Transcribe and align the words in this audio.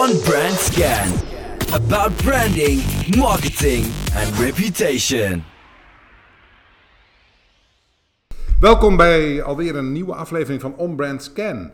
on 0.00 0.20
Brand 0.20 0.58
Scan. 0.58 1.08
About 1.72 2.16
branding, 2.16 2.80
marketing 3.16 3.84
and 4.14 4.38
reputation. 4.38 5.44
Welkom 8.60 8.96
bij 8.96 9.42
alweer 9.42 9.76
een 9.76 9.92
nieuwe 9.92 10.14
aflevering 10.14 10.60
van 10.60 10.76
On 10.76 10.96
Brand 10.96 11.22
Scan. 11.22 11.70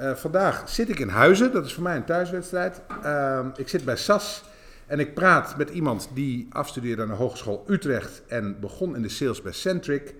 Uh, 0.00 0.14
vandaag 0.14 0.68
zit 0.68 0.88
ik 0.88 0.98
in 0.98 1.08
Huizen, 1.08 1.52
dat 1.52 1.64
is 1.64 1.74
voor 1.74 1.82
mij 1.82 1.96
een 1.96 2.04
thuiswedstrijd. 2.04 2.80
Uh, 3.04 3.46
ik 3.56 3.68
zit 3.68 3.84
bij 3.84 3.96
SAS 3.96 4.44
en 4.86 5.00
ik 5.00 5.14
praat 5.14 5.56
met 5.56 5.70
iemand 5.70 6.08
die 6.14 6.46
afstudeerde 6.50 7.02
aan 7.02 7.08
de 7.08 7.14
Hogeschool 7.14 7.64
Utrecht 7.68 8.22
en 8.26 8.60
begon 8.60 8.96
in 8.96 9.02
de 9.02 9.08
sales 9.08 9.42
bij 9.42 9.52
Centric. 9.52 10.14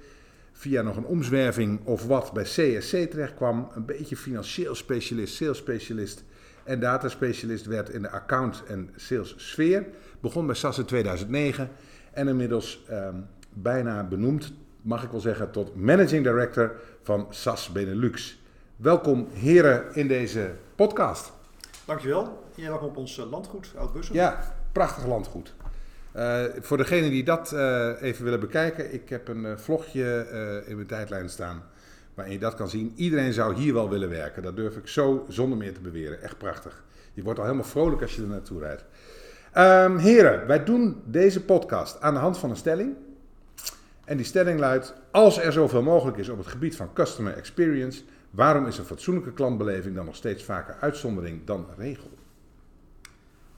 Via 0.52 0.82
nog 0.82 0.96
een 0.96 1.06
omzwerving 1.06 1.80
of 1.84 2.06
wat 2.06 2.32
bij 2.32 2.44
CSC 2.44 2.96
terecht 3.10 3.34
kwam. 3.34 3.68
Een 3.74 3.84
beetje 3.84 4.16
financieel 4.16 4.74
specialist, 4.74 5.34
sales 5.34 5.58
specialist 5.58 6.24
en 6.68 6.80
dataspecialist 6.80 7.66
werd 7.66 7.88
in 7.88 8.02
de 8.02 8.10
account- 8.10 8.62
en 8.66 8.90
sales 8.96 9.34
sfeer. 9.36 9.86
Begon 10.20 10.46
bij 10.46 10.54
SAS 10.54 10.78
in 10.78 10.84
2009 10.84 11.70
en 12.12 12.28
inmiddels 12.28 12.84
uh, 12.90 13.08
bijna 13.52 14.04
benoemd, 14.04 14.52
mag 14.82 15.02
ik 15.04 15.10
wel 15.10 15.20
zeggen, 15.20 15.50
tot 15.50 15.76
managing 15.76 16.24
director 16.24 16.72
van 17.02 17.26
SAS 17.30 17.72
Benelux. 17.72 18.42
Welkom 18.76 19.28
heren 19.32 19.94
in 19.94 20.08
deze 20.08 20.50
podcast. 20.74 21.32
Dankjewel. 21.84 22.44
Ja, 22.54 22.68
welkom 22.68 22.88
op 22.88 22.96
ons 22.96 23.18
eh, 23.18 23.30
landgoed, 23.30 23.72
Oud-Bussel. 23.76 24.14
Ja, 24.14 24.54
prachtig 24.72 25.06
landgoed. 25.06 25.54
Uh, 26.16 26.42
voor 26.60 26.76
degenen 26.76 27.10
die 27.10 27.24
dat 27.24 27.52
uh, 27.54 27.90
even 28.00 28.24
willen 28.24 28.40
bekijken, 28.40 28.94
ik 28.94 29.08
heb 29.08 29.28
een 29.28 29.44
uh, 29.44 29.56
vlogje 29.56 30.26
in 30.66 30.74
mijn 30.74 30.88
tijdlijn 30.88 31.28
staan 31.28 31.62
waarin 32.18 32.36
je 32.36 32.42
dat 32.42 32.54
kan 32.54 32.68
zien. 32.68 32.92
Iedereen 32.96 33.32
zou 33.32 33.54
hier 33.54 33.74
wel 33.74 33.88
willen 33.88 34.08
werken. 34.08 34.42
Dat 34.42 34.56
durf 34.56 34.76
ik 34.76 34.88
zo 34.88 35.24
zonder 35.28 35.58
meer 35.58 35.74
te 35.74 35.80
beweren. 35.80 36.22
Echt 36.22 36.38
prachtig. 36.38 36.84
Je 37.12 37.22
wordt 37.22 37.38
al 37.38 37.44
helemaal 37.44 37.66
vrolijk 37.66 38.02
als 38.02 38.16
je 38.16 38.22
er 38.22 38.28
naartoe 38.28 38.60
rijdt. 38.60 38.84
Um, 39.56 39.98
heren, 39.98 40.46
wij 40.46 40.64
doen 40.64 41.02
deze 41.04 41.44
podcast 41.44 42.00
aan 42.00 42.14
de 42.14 42.20
hand 42.20 42.38
van 42.38 42.50
een 42.50 42.56
stelling. 42.56 42.94
En 44.04 44.16
die 44.16 44.26
stelling 44.26 44.60
luidt: 44.60 44.94
Als 45.10 45.38
er 45.38 45.52
zoveel 45.52 45.82
mogelijk 45.82 46.16
is 46.16 46.28
op 46.28 46.38
het 46.38 46.46
gebied 46.46 46.76
van 46.76 46.92
customer 46.92 47.32
experience, 47.32 48.02
waarom 48.30 48.66
is 48.66 48.78
een 48.78 48.84
fatsoenlijke 48.84 49.32
klantbeleving 49.32 49.94
dan 49.94 50.04
nog 50.04 50.16
steeds 50.16 50.44
vaker 50.44 50.76
uitzondering 50.80 51.44
dan 51.44 51.66
regel? 51.76 52.10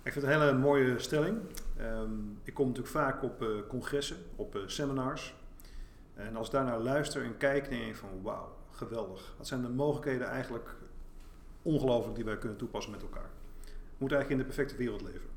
Ik 0.03 0.13
vind 0.13 0.25
het 0.25 0.35
een 0.35 0.41
hele 0.41 0.59
mooie 0.59 0.99
stelling. 0.99 1.39
Um, 1.81 2.39
ik 2.45 2.55
kom 2.55 2.67
natuurlijk 2.67 2.95
vaak 2.95 3.23
op 3.23 3.43
uh, 3.43 3.49
congressen, 3.69 4.17
op 4.37 4.57
uh, 4.57 4.63
seminars. 4.67 5.35
En 6.21 6.37
als 6.37 6.47
ik 6.47 6.53
daarnaar 6.53 6.79
luister 6.79 7.25
en 7.25 7.37
kijk, 7.37 7.69
denk 7.69 7.83
ik 7.83 7.97
van 7.97 8.09
wauw, 8.23 8.57
geweldig. 8.71 9.35
Wat 9.37 9.47
zijn 9.47 9.63
de 9.63 9.69
mogelijkheden 9.69 10.27
eigenlijk 10.27 10.75
ongelooflijk 11.63 12.17
die 12.17 12.25
wij 12.25 12.39
kunnen 12.39 12.59
toepassen 12.59 12.93
met 12.93 13.03
elkaar. 13.03 13.31
We 13.65 13.97
moeten 13.99 14.19
eigenlijk 14.19 14.31
in 14.31 14.39
de 14.39 14.55
perfecte 14.55 14.77
wereld 14.77 15.03
leven. 15.03 15.29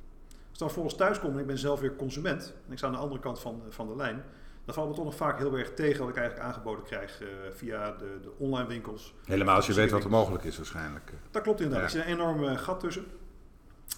Als 0.50 0.58
dan 0.58 0.72
volgens 0.72 0.95
thuis 0.95 1.20
kom 1.20 1.34
en 1.34 1.40
ik 1.40 1.48
ben 1.48 1.58
zelf 1.58 1.80
weer 1.80 1.95
consument 1.95 2.53
en 2.66 2.72
ik 2.72 2.78
sta 2.78 2.88
aan 2.88 2.94
de 2.94 3.00
andere 3.00 3.22
kant 3.22 3.40
van, 3.40 3.62
van 3.70 3.88
de 3.88 3.95
lijn, 3.95 4.23
dan 4.66 4.73
valt 4.73 4.90
me 4.90 4.95
toch 4.95 5.06
nog 5.06 5.16
vaak 5.16 5.38
heel 5.38 5.58
erg 5.58 5.73
tegen 5.73 6.00
wat 6.00 6.09
ik 6.09 6.16
eigenlijk 6.16 6.48
aangeboden 6.48 6.84
krijg 6.84 7.22
uh, 7.22 7.28
via 7.52 7.92
de, 7.92 8.20
de, 8.22 8.31
online 8.38 8.68
winkels. 8.68 9.14
Helemaal 9.25 9.56
als 9.56 9.68
je 9.68 9.73
weet 9.73 9.92
wat 9.92 10.03
er 10.03 10.09
mogelijk 10.09 10.44
is 10.44 10.58
waarschijnlijk. 10.58 11.12
Dat 11.31 11.42
klopt 11.42 11.62
inderdaad. 11.62 11.92
Ja. 11.92 11.97
Er 11.97 12.03
zit 12.03 12.14
een 12.14 12.20
enorm 12.20 12.44
uh, 12.44 12.58
gat 12.58 12.80
tussen. 12.80 13.06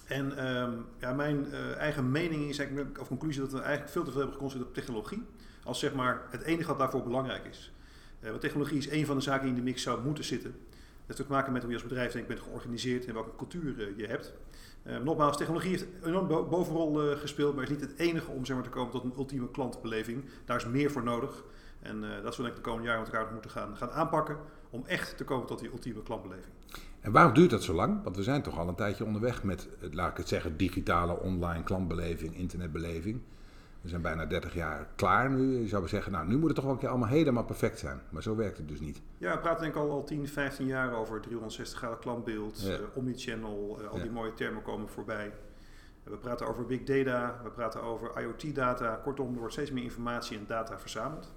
En 0.06 0.46
um, 0.56 0.86
ja, 0.98 1.12
mijn 1.12 1.46
uh, 1.46 1.76
eigen 1.76 2.10
mening 2.10 2.48
is 2.48 2.58
eigenlijk, 2.58 3.00
of 3.00 3.08
conclusie 3.08 3.40
dat 3.40 3.52
we 3.52 3.60
eigenlijk 3.60 3.90
veel 3.90 4.04
te 4.04 4.10
veel 4.10 4.20
hebben 4.20 4.36
geconcentreerd 4.36 4.76
op 4.76 4.84
technologie. 4.84 5.26
Als 5.66 5.78
zeg 5.78 5.94
maar 5.94 6.22
het 6.30 6.42
enige 6.42 6.68
wat 6.68 6.78
daarvoor 6.78 7.02
belangrijk 7.02 7.44
is. 7.44 7.72
want 8.20 8.40
technologie 8.40 8.78
is 8.78 8.90
een 8.90 9.06
van 9.06 9.16
de 9.16 9.22
zaken 9.22 9.40
die 9.40 9.50
in 9.50 9.58
de 9.58 9.64
mix 9.64 9.82
zou 9.82 10.02
moeten 10.02 10.24
zitten. 10.24 10.50
Dat 11.06 11.16
heeft 11.16 11.28
te 11.28 11.34
maken 11.34 11.52
met 11.52 11.62
hoe 11.62 11.70
je 11.70 11.76
als 11.76 11.86
bedrijf 11.86 12.12
denk, 12.12 12.26
bent 12.26 12.40
georganiseerd 12.40 13.04
en 13.04 13.14
welke 13.14 13.36
cultuur 13.36 13.92
je 13.96 14.06
hebt. 14.06 14.34
Uh, 14.86 14.98
nogmaals, 14.98 15.36
technologie 15.36 15.70
heeft 15.70 15.82
een 15.82 16.08
enorm 16.08 16.26
bo 16.26 16.44
bovenrol 16.44 17.10
uh, 17.10 17.16
gespeeld, 17.16 17.54
maar 17.54 17.64
is 17.64 17.70
niet 17.70 17.80
het 17.80 17.98
enige 17.98 18.30
om 18.30 18.44
zeg 18.44 18.56
maar, 18.56 18.64
te 18.64 18.70
komen 18.70 18.92
tot 18.92 19.04
een 19.04 19.12
ultieme 19.16 19.50
klantbeleving. 19.50 20.24
Daar 20.44 20.56
is 20.56 20.66
meer 20.66 20.90
voor 20.90 21.02
nodig. 21.02 21.44
En 21.80 22.02
uh, 22.02 22.22
dat 22.22 22.34
zullen 22.34 22.50
we 22.50 22.56
de 22.56 22.62
komende 22.62 22.86
jaren 22.86 23.02
met 23.02 23.12
elkaar 23.12 23.32
moeten 23.32 23.50
gaan, 23.50 23.76
gaan 23.76 23.90
aanpakken 23.90 24.36
om 24.70 24.84
echt 24.86 25.16
te 25.16 25.24
komen 25.24 25.46
tot 25.46 25.58
die 25.58 25.70
ultieme 25.70 26.02
klantbeleving. 26.02 26.52
En 27.00 27.12
waarom 27.12 27.34
duurt 27.34 27.50
dat 27.50 27.62
zo 27.62 27.74
lang? 27.74 28.02
Want 28.02 28.16
we 28.16 28.22
zijn 28.22 28.42
toch 28.42 28.58
al 28.58 28.68
een 28.68 28.74
tijdje 28.74 29.04
onderweg 29.04 29.42
met, 29.42 29.68
laat 29.90 30.10
ik 30.10 30.16
het 30.16 30.28
zeggen, 30.28 30.56
digitale 30.56 31.20
online 31.20 31.62
klantbeleving, 31.62 32.36
internetbeleving. 32.36 33.20
We 33.86 33.92
zijn 33.92 34.04
bijna 34.04 34.26
30 34.26 34.54
jaar 34.54 34.88
klaar 34.96 35.30
nu. 35.30 35.60
Je 35.60 35.68
zou 35.68 35.88
zeggen, 35.88 36.12
nou, 36.12 36.26
nu 36.26 36.36
moet 36.36 36.46
het 36.46 36.54
toch 36.54 36.64
wel 36.64 36.72
een 36.72 36.80
keer 36.80 36.88
allemaal 36.88 37.08
helemaal 37.08 37.44
perfect 37.44 37.78
zijn. 37.78 38.00
Maar 38.08 38.22
zo 38.22 38.36
werkt 38.36 38.56
het 38.56 38.68
dus 38.68 38.80
niet. 38.80 39.00
Ja, 39.18 39.32
we 39.32 39.38
praten 39.38 39.62
denk 39.62 39.74
ik 39.74 39.80
al, 39.80 39.90
al 39.90 40.04
10, 40.04 40.28
15 40.28 40.66
jaar 40.66 40.92
over 40.92 41.20
360 41.20 41.78
graden 41.78 41.98
klantbeeld, 41.98 42.62
ja. 42.62 42.78
uh, 42.78 42.84
omnichannel, 42.94 43.78
uh, 43.80 43.88
al 43.88 43.96
ja. 43.96 44.02
die 44.02 44.10
mooie 44.10 44.32
termen 44.32 44.62
komen 44.62 44.88
voorbij. 44.88 45.26
Uh, 45.26 45.32
we 46.10 46.16
praten 46.16 46.46
over 46.46 46.66
big 46.66 46.82
data, 46.82 47.40
we 47.42 47.50
praten 47.50 47.82
over 47.82 48.10
IoT-data. 48.20 48.94
Kortom, 48.94 49.32
er 49.32 49.38
wordt 49.38 49.52
steeds 49.52 49.70
meer 49.70 49.82
informatie 49.82 50.38
en 50.38 50.44
data 50.46 50.78
verzameld. 50.78 51.34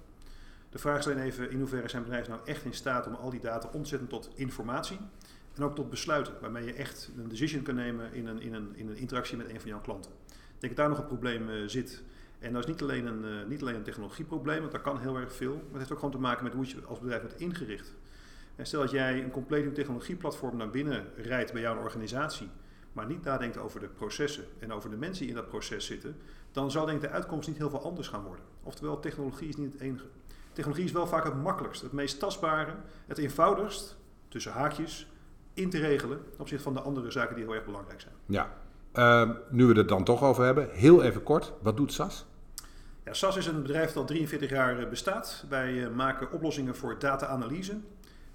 De 0.70 0.78
vraag 0.78 0.98
is 0.98 1.06
alleen 1.06 1.24
even, 1.24 1.50
in 1.50 1.58
hoeverre 1.58 1.88
zijn 1.88 2.02
bedrijven 2.02 2.30
nou 2.30 2.42
echt 2.44 2.64
in 2.64 2.74
staat 2.74 3.06
om 3.06 3.14
al 3.14 3.30
die 3.30 3.40
data 3.40 3.68
om 3.72 3.82
te 3.82 3.88
zetten 3.88 4.08
tot 4.08 4.30
informatie 4.34 4.98
en 5.54 5.62
ook 5.62 5.74
tot 5.74 5.90
besluiten, 5.90 6.34
waarmee 6.40 6.64
je 6.64 6.72
echt 6.72 7.10
een 7.16 7.28
decision 7.28 7.62
kan 7.62 7.74
nemen 7.74 8.12
in 8.12 8.26
een, 8.26 8.40
in 8.40 8.54
een, 8.54 8.76
in 8.76 8.88
een 8.88 8.96
interactie 8.96 9.36
met 9.36 9.48
een 9.48 9.60
van 9.60 9.68
jouw 9.68 9.80
klanten. 9.80 10.10
Ik 10.30 10.60
denk 10.60 10.76
dat 10.76 10.76
daar 10.76 10.88
nog 10.88 10.98
een 10.98 11.16
probleem 11.16 11.68
zit. 11.68 12.02
En 12.40 12.52
dat 12.52 12.62
is 12.62 12.68
niet 12.68 12.82
alleen, 12.82 13.06
een, 13.06 13.24
uh, 13.24 13.46
niet 13.48 13.60
alleen 13.60 13.74
een 13.74 13.82
technologieprobleem, 13.82 14.60
want 14.60 14.72
dat 14.72 14.80
kan 14.80 14.98
heel 14.98 15.16
erg 15.16 15.32
veel. 15.32 15.54
Maar 15.54 15.64
het 15.70 15.78
heeft 15.78 15.92
ook 15.92 15.98
gewoon 15.98 16.14
te 16.14 16.20
maken 16.20 16.44
met 16.44 16.52
hoe 16.52 16.66
je 16.66 16.84
als 16.86 16.98
bedrijf 16.98 17.22
bent 17.22 17.40
ingericht. 17.40 17.94
En 18.56 18.66
stel 18.66 18.80
dat 18.80 18.90
jij 18.90 19.22
een 19.22 19.30
compleet 19.30 19.64
nieuw 19.64 19.72
technologieplatform 19.72 20.56
naar 20.56 20.70
binnen 20.70 21.04
rijdt 21.16 21.52
bij 21.52 21.60
jouw 21.60 21.78
organisatie, 21.78 22.48
maar 22.92 23.06
niet 23.06 23.24
nadenkt 23.24 23.58
over 23.58 23.80
de 23.80 23.88
processen 23.88 24.44
en 24.58 24.72
over 24.72 24.90
de 24.90 24.96
mensen 24.96 25.20
die 25.20 25.28
in 25.28 25.40
dat 25.40 25.48
proces 25.48 25.86
zitten, 25.86 26.16
dan 26.52 26.70
zal 26.70 26.86
denk 26.86 27.02
ik 27.02 27.08
de 27.08 27.14
uitkomst 27.14 27.48
niet 27.48 27.56
heel 27.56 27.70
veel 27.70 27.82
anders 27.82 28.08
gaan 28.08 28.24
worden. 28.24 28.44
Oftewel, 28.62 29.00
technologie 29.00 29.48
is 29.48 29.56
niet 29.56 29.72
het 29.72 29.82
enige. 29.82 30.06
Technologie 30.52 30.84
is 30.84 30.92
wel 30.92 31.06
vaak 31.06 31.24
het 31.24 31.42
makkelijkst, 31.42 31.82
het 31.82 31.92
meest 31.92 32.18
tastbare, 32.18 32.74
het 33.06 33.18
eenvoudigst, 33.18 33.96
tussen 34.28 34.52
haakjes, 34.52 35.12
in 35.54 35.70
te 35.70 35.78
regelen 35.78 36.18
ten 36.30 36.40
opzichte 36.40 36.64
van 36.64 36.74
de 36.74 36.80
andere 36.80 37.10
zaken 37.10 37.34
die 37.34 37.44
heel 37.44 37.54
erg 37.54 37.64
belangrijk 37.64 38.00
zijn. 38.00 38.14
Ja, 38.26 38.56
uh, 38.94 39.30
nu 39.50 39.66
we 39.66 39.78
het 39.78 39.88
dan 39.88 40.04
toch 40.04 40.22
over 40.22 40.44
hebben, 40.44 40.70
heel 40.70 41.02
even 41.02 41.22
kort, 41.22 41.52
wat 41.62 41.76
doet 41.76 41.92
SAS? 41.92 42.26
Ja, 43.04 43.12
SAS 43.12 43.36
is 43.36 43.46
een 43.46 43.62
bedrijf 43.62 43.86
dat 43.86 43.96
al 43.96 44.04
43 44.04 44.50
jaar 44.50 44.88
bestaat. 44.88 45.44
Wij 45.48 45.72
uh, 45.72 45.88
maken 45.94 46.32
oplossingen 46.32 46.76
voor 46.76 46.98
data-analyse. 46.98 47.80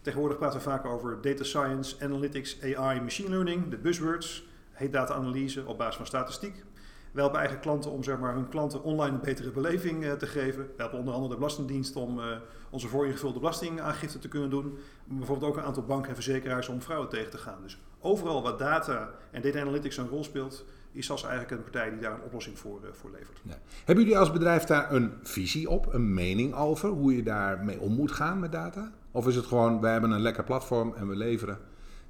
Tegenwoordig 0.01 0.37
praten 0.37 0.57
we 0.57 0.63
vaak 0.63 0.85
over 0.85 1.21
data 1.21 1.43
science, 1.43 2.03
analytics, 2.03 2.61
AI, 2.61 3.01
machine 3.01 3.29
learning, 3.29 3.69
de 3.69 3.77
buzzwords. 3.77 4.47
Heet 4.71 4.91
data-analyse 4.91 5.65
op 5.65 5.77
basis 5.77 5.95
van 5.95 6.05
statistiek. 6.05 6.63
We 7.11 7.19
helpen 7.19 7.39
eigen 7.39 7.59
klanten 7.59 7.91
om 7.91 8.03
zeg 8.03 8.19
maar, 8.19 8.33
hun 8.33 8.49
klanten 8.49 8.83
online 8.83 9.15
een 9.15 9.21
betere 9.21 9.51
beleving 9.51 10.03
uh, 10.03 10.11
te 10.13 10.27
geven. 10.27 10.63
We 10.63 10.73
helpen 10.77 10.99
onder 10.99 11.13
andere 11.13 11.31
de 11.31 11.39
Belastingdienst 11.39 11.95
om 11.95 12.19
uh, 12.19 12.25
onze 12.69 12.87
vooringevulde 12.87 13.39
belastingaangifte 13.39 14.19
te 14.19 14.27
kunnen 14.27 14.49
doen. 14.49 14.77
Maar 15.05 15.17
bijvoorbeeld 15.17 15.51
ook 15.51 15.57
een 15.57 15.63
aantal 15.63 15.83
banken 15.83 16.09
en 16.09 16.15
verzekeraars 16.15 16.67
om 16.67 16.81
fraude 16.81 17.07
tegen 17.07 17.31
te 17.31 17.37
gaan. 17.37 17.61
Dus 17.61 17.81
overal 18.05 18.41
waar 18.41 18.57
data 18.57 19.09
en 19.31 19.41
data 19.41 19.59
analytics 19.59 19.97
een 19.97 20.07
rol 20.07 20.23
speelt, 20.23 20.65
is 20.91 21.05
SAS 21.05 21.23
eigenlijk 21.23 21.51
een 21.51 21.63
partij 21.63 21.89
die 21.89 21.99
daar 21.99 22.13
een 22.13 22.21
oplossing 22.21 22.59
voor, 22.59 22.79
uh, 22.83 22.89
voor 22.91 23.11
levert. 23.11 23.39
Ja. 23.43 23.57
Hebben 23.85 24.03
jullie 24.03 24.19
als 24.19 24.31
bedrijf 24.31 24.63
daar 24.63 24.91
een 24.91 25.13
visie 25.23 25.69
op, 25.69 25.93
een 25.93 26.13
mening 26.13 26.53
over, 26.53 26.89
hoe 26.89 27.15
je 27.15 27.23
daarmee 27.23 27.79
om 27.79 27.93
moet 27.93 28.11
gaan 28.11 28.39
met 28.39 28.51
data? 28.51 28.91
Of 29.11 29.27
is 29.27 29.35
het 29.35 29.45
gewoon, 29.45 29.81
wij 29.81 29.91
hebben 29.91 30.11
een 30.11 30.21
lekker 30.21 30.43
platform 30.43 30.93
en 30.95 31.07
we 31.07 31.15
leveren 31.15 31.59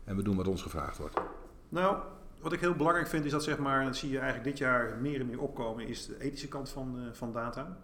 en 0.03 0.15
we 0.15 0.23
doen 0.23 0.35
wat 0.35 0.47
ons 0.47 0.61
gevraagd 0.61 0.97
wordt? 0.97 1.19
Nou, 1.69 1.97
wat 2.41 2.53
ik 2.53 2.59
heel 2.59 2.75
belangrijk 2.75 3.07
vind 3.07 3.25
is 3.25 3.31
dat, 3.31 3.43
zeg 3.43 3.57
maar, 3.57 3.85
dat 3.85 3.95
zie 3.95 4.09
je 4.09 4.19
eigenlijk 4.19 4.49
dit 4.49 4.57
jaar 4.57 4.97
meer 5.01 5.19
en 5.19 5.25
meer 5.25 5.39
opkomen, 5.39 5.87
is 5.87 6.05
de 6.05 6.21
ethische 6.21 6.47
kant 6.47 6.69
van, 6.69 6.95
uh, 6.97 7.03
van 7.11 7.31
data. 7.31 7.77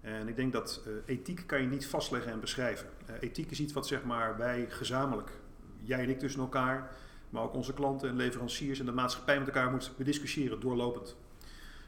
En 0.00 0.28
ik 0.28 0.36
denk 0.36 0.52
dat 0.52 0.82
uh, 0.86 0.92
ethiek 1.06 1.42
kan 1.46 1.60
je 1.60 1.66
niet 1.66 1.86
vastleggen 1.86 2.32
en 2.32 2.40
beschrijven. 2.40 2.86
Ethiek 3.20 3.50
is 3.50 3.60
iets 3.60 3.72
wat 3.72 3.86
zeg 3.86 4.04
maar, 4.04 4.36
wij 4.38 4.66
gezamenlijk, 4.68 5.30
jij 5.82 6.02
en 6.02 6.10
ik 6.10 6.18
tussen 6.18 6.40
elkaar, 6.40 6.90
maar 7.34 7.42
ook 7.42 7.54
onze 7.54 7.72
klanten 7.72 8.08
en 8.08 8.16
leveranciers 8.16 8.80
en 8.80 8.86
de 8.86 8.92
maatschappij 8.92 9.38
met 9.38 9.46
elkaar 9.46 9.70
moeten 9.70 9.92
bediscussiëren 9.96 10.60
doorlopend. 10.60 11.16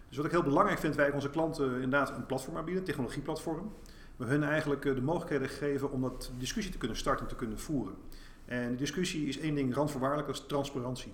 Dus 0.08 0.16
wat 0.16 0.26
ik 0.26 0.32
heel 0.32 0.42
belangrijk 0.42 0.78
vind, 0.78 0.94
wij 0.94 1.12
onze 1.12 1.30
klanten 1.30 1.74
inderdaad 1.74 2.10
een 2.10 2.26
platform 2.26 2.56
aanbieden, 2.56 2.82
een 2.82 2.88
technologieplatform. 2.88 3.72
We 4.16 4.24
hun 4.24 4.42
eigenlijk 4.42 4.82
de 4.82 5.02
mogelijkheden 5.02 5.48
geven 5.48 5.90
om 5.90 6.00
dat 6.02 6.30
discussie 6.38 6.72
te 6.72 6.78
kunnen 6.78 6.96
starten 6.96 7.24
en 7.24 7.30
te 7.30 7.36
kunnen 7.36 7.58
voeren. 7.58 7.94
En 8.44 8.68
die 8.68 8.76
discussie 8.76 9.28
is 9.28 9.38
één 9.38 9.54
ding 9.54 9.74
randvoorwaardelijk, 9.74 10.28
dat 10.28 10.36
is 10.36 10.46
transparantie. 10.46 11.12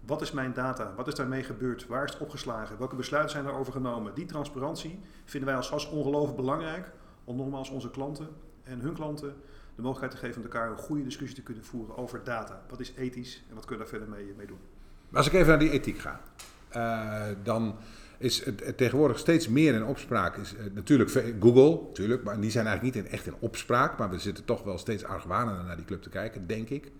Wat 0.00 0.22
is 0.22 0.30
mijn 0.30 0.52
data? 0.52 0.94
Wat 0.96 1.06
is 1.06 1.14
daarmee 1.14 1.42
gebeurd? 1.42 1.86
Waar 1.86 2.04
is 2.04 2.12
het 2.12 2.22
opgeslagen? 2.22 2.78
Welke 2.78 2.96
besluiten 2.96 3.32
zijn 3.32 3.44
daarover 3.44 3.72
genomen? 3.72 4.14
Die 4.14 4.26
transparantie 4.26 5.00
vinden 5.24 5.48
wij 5.48 5.58
als 5.58 5.66
SAS 5.66 5.90
ongelooflijk 5.90 6.36
belangrijk 6.36 6.92
om 7.24 7.36
nogmaals 7.36 7.70
onze 7.70 7.90
klanten 7.90 8.28
en 8.62 8.80
hun 8.80 8.94
klanten 8.94 9.36
de 9.78 9.84
mogelijkheid 9.84 10.20
te 10.20 10.26
geven 10.26 10.42
met 10.42 10.52
elkaar 10.52 10.70
een 10.70 10.76
goede 10.76 11.04
discussie 11.04 11.36
te 11.36 11.42
kunnen 11.42 11.64
voeren 11.64 11.96
over 11.96 12.24
data. 12.24 12.62
Wat 12.68 12.80
is 12.80 12.92
ethisch 12.96 13.44
en 13.48 13.54
wat 13.54 13.64
kunnen 13.64 13.86
we 13.86 13.90
daar 13.90 14.00
verder 14.00 14.18
mee, 14.18 14.34
mee 14.36 14.46
doen? 14.46 14.58
Als 15.12 15.26
ik 15.26 15.32
even 15.32 15.46
naar 15.46 15.58
die 15.58 15.70
ethiek 15.70 15.98
ga, 15.98 16.20
uh, 16.76 17.36
dan 17.42 17.76
is 18.18 18.44
het, 18.44 18.64
het, 18.64 18.76
tegenwoordig 18.76 19.18
steeds 19.18 19.48
meer 19.48 19.74
in 19.74 19.84
opspraak. 19.84 20.36
Is, 20.36 20.54
uh, 20.54 20.60
natuurlijk 20.74 21.10
Google, 21.40 21.86
natuurlijk, 21.86 22.22
maar 22.22 22.40
die 22.40 22.50
zijn 22.50 22.66
eigenlijk 22.66 22.96
niet 22.96 23.04
in, 23.04 23.12
echt 23.12 23.26
in 23.26 23.34
opspraak. 23.38 23.98
Maar 23.98 24.10
we 24.10 24.18
zitten 24.18 24.44
toch 24.44 24.62
wel 24.62 24.78
steeds 24.78 25.04
argwanender 25.04 25.64
naar 25.64 25.76
die 25.76 25.84
club 25.84 26.02
te 26.02 26.08
kijken, 26.08 26.46
denk 26.46 26.68
ik. 26.68 26.90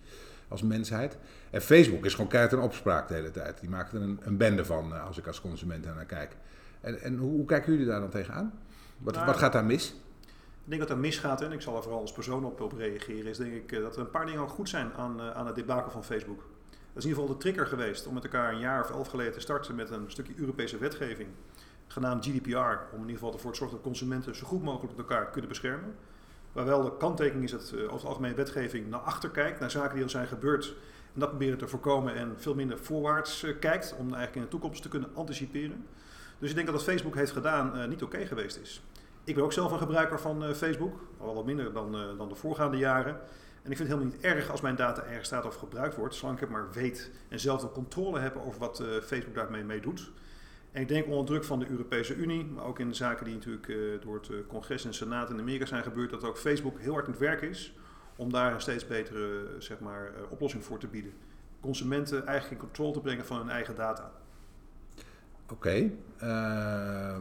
als 0.48 0.62
mensheid. 0.62 1.18
En 1.50 1.60
Facebook 1.62 2.04
is 2.04 2.14
gewoon 2.14 2.28
keihard 2.28 2.52
een 2.52 2.60
opspraak 2.60 3.08
de 3.08 3.14
hele 3.14 3.30
tijd. 3.30 3.60
Die 3.60 3.68
maakt 3.68 3.92
er 3.92 4.02
een, 4.02 4.20
een 4.22 4.36
bende 4.36 4.64
van 4.64 4.94
eh, 4.94 5.06
als 5.06 5.18
ik 5.18 5.26
als 5.26 5.40
consument 5.40 5.84
naar 5.84 6.04
kijk. 6.04 6.36
En, 6.80 7.00
en 7.00 7.16
hoe, 7.16 7.30
hoe, 7.30 7.44
kijken 7.46 7.72
jullie 7.72 7.86
daar 7.86 8.00
dan 8.00 8.10
tegenaan? 8.10 8.52
Wat, 8.98 9.14
nou, 9.14 9.26
wat 9.26 9.36
gaat 9.36 9.52
daar 9.52 9.64
mis? 9.64 9.94
Ik 10.68 10.74
denk 10.74 10.88
dat 10.88 10.96
er 10.96 11.02
misgaat, 11.02 11.40
en 11.40 11.52
ik 11.52 11.60
zal 11.60 11.76
er 11.76 11.82
vooral 11.82 12.00
als 12.00 12.12
persoon 12.12 12.44
op, 12.44 12.60
op 12.60 12.72
reageren, 12.72 13.26
is 13.26 13.36
denk 13.36 13.52
ik 13.52 13.80
dat 13.80 13.94
er 13.94 14.00
een 14.00 14.10
paar 14.10 14.26
dingen 14.26 14.40
ook 14.40 14.48
goed 14.48 14.68
zijn 14.68 14.92
aan, 14.92 15.20
aan 15.20 15.46
het 15.46 15.54
debakel 15.54 15.90
van 15.90 16.04
Facebook. 16.04 16.38
Dat 16.38 16.96
is 16.96 17.04
in 17.04 17.08
ieder 17.08 17.22
geval 17.22 17.26
de 17.26 17.36
trigger 17.36 17.66
geweest 17.66 18.06
om 18.06 18.14
met 18.14 18.24
elkaar 18.24 18.52
een 18.52 18.58
jaar 18.58 18.82
of 18.82 18.90
elf 18.90 19.08
geleden 19.08 19.32
te 19.32 19.40
starten 19.40 19.74
met 19.74 19.90
een 19.90 20.10
stukje 20.10 20.32
Europese 20.36 20.78
wetgeving 20.78 21.28
genaamd 21.86 22.26
GDPR, 22.26 22.58
om 22.58 22.92
in 22.92 23.00
ieder 23.00 23.14
geval 23.14 23.32
ervoor 23.32 23.50
te 23.50 23.56
zorgen 23.56 23.76
dat 23.76 23.86
consumenten 23.86 24.36
zo 24.36 24.46
goed 24.46 24.62
mogelijk 24.62 24.98
elkaar 24.98 25.30
kunnen 25.30 25.48
beschermen. 25.48 25.94
Waar 26.52 26.64
wel 26.64 26.82
de 26.82 26.96
kanttekening 26.96 27.44
is 27.44 27.50
dat 27.50 27.72
uh, 27.74 27.82
over 27.82 27.94
het 27.94 28.04
algemeen 28.04 28.34
wetgeving 28.34 28.90
naar 28.90 29.00
achter 29.00 29.30
kijkt, 29.30 29.60
naar 29.60 29.70
zaken 29.70 29.94
die 29.94 30.02
al 30.02 30.10
zijn 30.10 30.26
gebeurd. 30.26 30.74
En 31.14 31.20
dat 31.20 31.28
proberen 31.28 31.58
te 31.58 31.68
voorkomen 31.68 32.14
en 32.14 32.34
veel 32.36 32.54
minder 32.54 32.78
voorwaarts 32.78 33.46
kijkt, 33.60 33.94
om 33.98 34.06
eigenlijk 34.06 34.34
in 34.34 34.42
de 34.42 34.48
toekomst 34.48 34.82
te 34.82 34.88
kunnen 34.88 35.10
anticiperen. 35.14 35.86
Dus 36.38 36.48
ik 36.48 36.54
denk 36.54 36.66
dat 36.66 36.76
wat 36.76 36.84
Facebook 36.84 37.14
heeft 37.14 37.32
gedaan 37.32 37.88
niet 37.88 38.02
oké 38.02 38.26
geweest 38.26 38.56
is. 38.56 38.82
Ik 39.28 39.34
ben 39.34 39.44
ook 39.44 39.52
zelf 39.52 39.72
een 39.72 39.78
gebruiker 39.78 40.20
van 40.20 40.54
Facebook, 40.54 41.00
al 41.18 41.34
wat 41.34 41.44
minder 41.44 41.72
dan, 41.72 41.92
dan 42.18 42.28
de 42.28 42.34
voorgaande 42.34 42.76
jaren. 42.76 43.12
En 43.62 43.70
ik 43.70 43.76
vind 43.76 43.78
het 43.78 43.88
helemaal 43.88 44.12
niet 44.12 44.24
erg 44.24 44.50
als 44.50 44.60
mijn 44.60 44.76
data 44.76 45.02
ergens 45.02 45.26
staat 45.26 45.44
of 45.44 45.54
gebruikt 45.54 45.96
wordt, 45.96 46.14
zolang 46.14 46.34
ik 46.34 46.40
het 46.40 46.50
maar 46.50 46.72
weet 46.72 47.10
en 47.28 47.40
zelf 47.40 47.60
de 47.60 47.70
controle 47.70 48.18
heb 48.18 48.36
over 48.36 48.60
wat 48.60 48.82
Facebook 49.02 49.34
daarmee 49.34 49.64
mee 49.64 49.80
doet. 49.80 50.10
En 50.72 50.80
ik 50.80 50.88
denk 50.88 51.06
onder 51.06 51.26
druk 51.26 51.44
van 51.44 51.58
de 51.58 51.68
Europese 51.68 52.14
Unie, 52.14 52.44
maar 52.44 52.64
ook 52.64 52.78
in 52.78 52.88
de 52.88 52.94
zaken 52.94 53.24
die 53.24 53.34
natuurlijk 53.34 54.02
door 54.02 54.14
het 54.14 54.28
eh, 54.28 54.36
congres 54.46 54.84
en 54.84 54.94
senaat 54.94 55.30
in 55.30 55.38
Amerika 55.40 55.66
zijn 55.66 55.82
gebeurd, 55.82 56.10
dat 56.10 56.24
ook 56.24 56.38
Facebook 56.38 56.78
heel 56.78 56.92
hard 56.92 57.04
aan 57.04 57.10
het 57.10 57.20
werk 57.20 57.40
is 57.42 57.74
om 58.16 58.32
daar 58.32 58.54
een 58.54 58.60
steeds 58.60 58.86
betere 58.86 59.46
zeg 59.58 59.80
maar, 59.80 60.12
oplossing 60.28 60.64
voor 60.64 60.78
te 60.78 60.86
bieden. 60.86 61.12
Consumenten 61.60 62.26
eigenlijk 62.26 62.60
in 62.60 62.66
controle 62.66 62.92
te 62.92 63.00
brengen 63.00 63.26
van 63.26 63.38
hun 63.38 63.50
eigen 63.50 63.74
data. 63.74 64.12
Oké, 65.50 65.90
uh, 66.22 67.16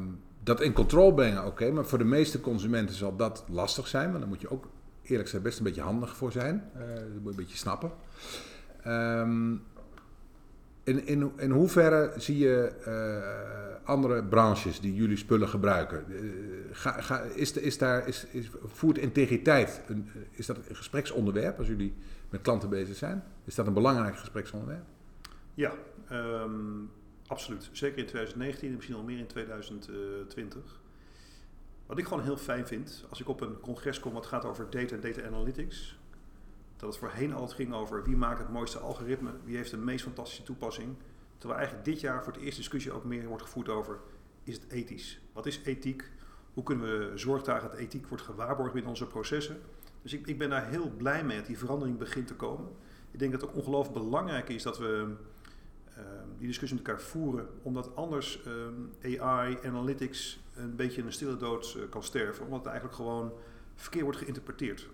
dat 0.47 0.61
in 0.61 0.73
controle 0.73 1.13
brengen, 1.13 1.39
oké, 1.39 1.47
okay, 1.47 1.69
maar 1.69 1.85
voor 1.85 1.97
de 1.97 2.03
meeste 2.03 2.39
consumenten 2.39 2.95
zal 2.95 3.15
dat 3.15 3.43
lastig 3.49 3.87
zijn, 3.87 4.07
want 4.07 4.19
dan 4.19 4.29
moet 4.29 4.41
je 4.41 4.49
ook 4.49 4.67
eerlijk 5.01 5.23
gezegd 5.23 5.43
best 5.43 5.57
een 5.57 5.63
beetje 5.63 5.81
handig 5.81 6.15
voor 6.15 6.31
zijn. 6.31 6.63
dat 6.73 6.81
moet 7.09 7.23
je 7.23 7.29
een 7.29 7.35
beetje 7.35 7.57
snappen. 7.57 7.91
Um, 8.87 9.63
in, 10.83 11.07
in, 11.07 11.31
in 11.37 11.51
hoeverre 11.51 12.13
zie 12.17 12.37
je 12.37 12.71
uh, 12.87 13.89
andere 13.89 14.23
branches 14.23 14.79
die 14.79 14.95
jullie 14.95 15.17
spullen 15.17 15.47
gebruiken? 15.47 16.05
Uh, 16.09 16.21
ga, 16.71 17.01
ga, 17.01 17.21
is, 17.21 17.53
is 17.53 17.77
daar, 17.77 18.07
is, 18.07 18.25
is, 18.31 18.49
voert 18.65 18.97
integriteit, 18.97 19.81
een, 19.87 20.09
is 20.31 20.45
dat 20.45 20.57
een 20.57 20.75
gespreksonderwerp 20.75 21.57
als 21.57 21.67
jullie 21.67 21.93
met 22.29 22.41
klanten 22.41 22.69
bezig 22.69 22.95
zijn? 22.95 23.23
Is 23.45 23.55
dat 23.55 23.67
een 23.67 23.73
belangrijk 23.73 24.17
gespreksonderwerp? 24.17 24.83
Ja, 25.53 25.73
um, 26.11 26.89
absoluut. 27.27 27.69
Zeker 27.71 27.97
in 27.97 28.05
2019 28.05 28.67
en 28.69 28.75
misschien 28.75 28.95
al 28.95 29.03
meer 29.03 29.19
in 29.19 29.27
2020. 29.27 30.79
Wat 31.85 31.97
ik 31.97 32.07
gewoon 32.07 32.23
heel 32.23 32.37
fijn 32.37 32.67
vind, 32.67 33.05
als 33.09 33.21
ik 33.21 33.27
op 33.27 33.41
een 33.41 33.59
congres 33.59 33.99
kom 33.99 34.13
wat 34.13 34.25
gaat 34.25 34.45
over 34.45 34.69
data 34.69 34.95
en 34.95 35.01
data 35.01 35.25
analytics, 35.25 35.99
dat 36.77 36.89
het 36.89 36.97
voorheen 36.97 37.33
altijd 37.33 37.53
ging 37.53 37.73
over 37.73 38.03
wie 38.03 38.15
maakt 38.15 38.39
het 38.39 38.49
mooiste 38.49 38.79
algoritme, 38.79 39.31
wie 39.43 39.55
heeft 39.55 39.71
de 39.71 39.77
meest 39.77 40.03
fantastische 40.03 40.43
toepassing. 40.43 40.95
Terwijl 41.37 41.59
eigenlijk 41.59 41.89
dit 41.89 41.99
jaar 41.99 42.23
voor 42.23 42.33
het 42.33 42.41
eerst 42.41 42.57
discussie 42.57 42.91
ook 42.91 43.03
meer 43.03 43.27
wordt 43.27 43.43
gevoerd 43.43 43.69
over, 43.69 43.99
is 44.43 44.53
het 44.53 44.65
ethisch? 44.69 45.19
Wat 45.33 45.45
is 45.45 45.61
ethiek? 45.63 46.11
Hoe 46.53 46.63
kunnen 46.63 46.99
we 46.99 47.17
zorgen 47.17 47.61
dat 47.61 47.73
ethiek 47.73 48.07
wordt 48.07 48.23
gewaarborgd 48.23 48.73
binnen 48.73 48.91
onze 48.91 49.07
processen? 49.07 49.57
Dus 50.01 50.13
ik, 50.13 50.27
ik 50.27 50.37
ben 50.37 50.49
daar 50.49 50.67
heel 50.67 50.89
blij 50.89 51.23
mee 51.23 51.37
dat 51.37 51.45
die 51.45 51.57
verandering 51.57 51.97
begint 51.97 52.27
te 52.27 52.35
komen. 52.35 52.71
Ik 53.11 53.19
denk 53.19 53.31
dat 53.31 53.41
het 53.41 53.49
ook 53.49 53.55
ongelooflijk 53.55 54.03
belangrijk 54.03 54.49
is 54.49 54.63
dat 54.63 54.77
we 54.77 55.15
die 56.37 56.47
discussie 56.47 56.77
met 56.77 56.87
elkaar 56.87 57.01
voeren, 57.01 57.47
omdat 57.61 57.95
anders 57.95 58.41
uh, 59.03 59.21
AI, 59.21 59.57
analytics 59.63 60.39
een 60.55 60.75
beetje 60.75 61.01
een 61.01 61.11
stille 61.11 61.37
dood 61.37 61.75
uh, 61.77 61.83
kan 61.89 62.03
sterven, 62.03 62.43
omdat 62.43 62.59
het 62.59 62.67
eigenlijk 62.67 62.95
gewoon 62.95 63.31
verkeerd 63.75 64.03
wordt 64.03 64.19
geïnterpreteerd. 64.19 64.87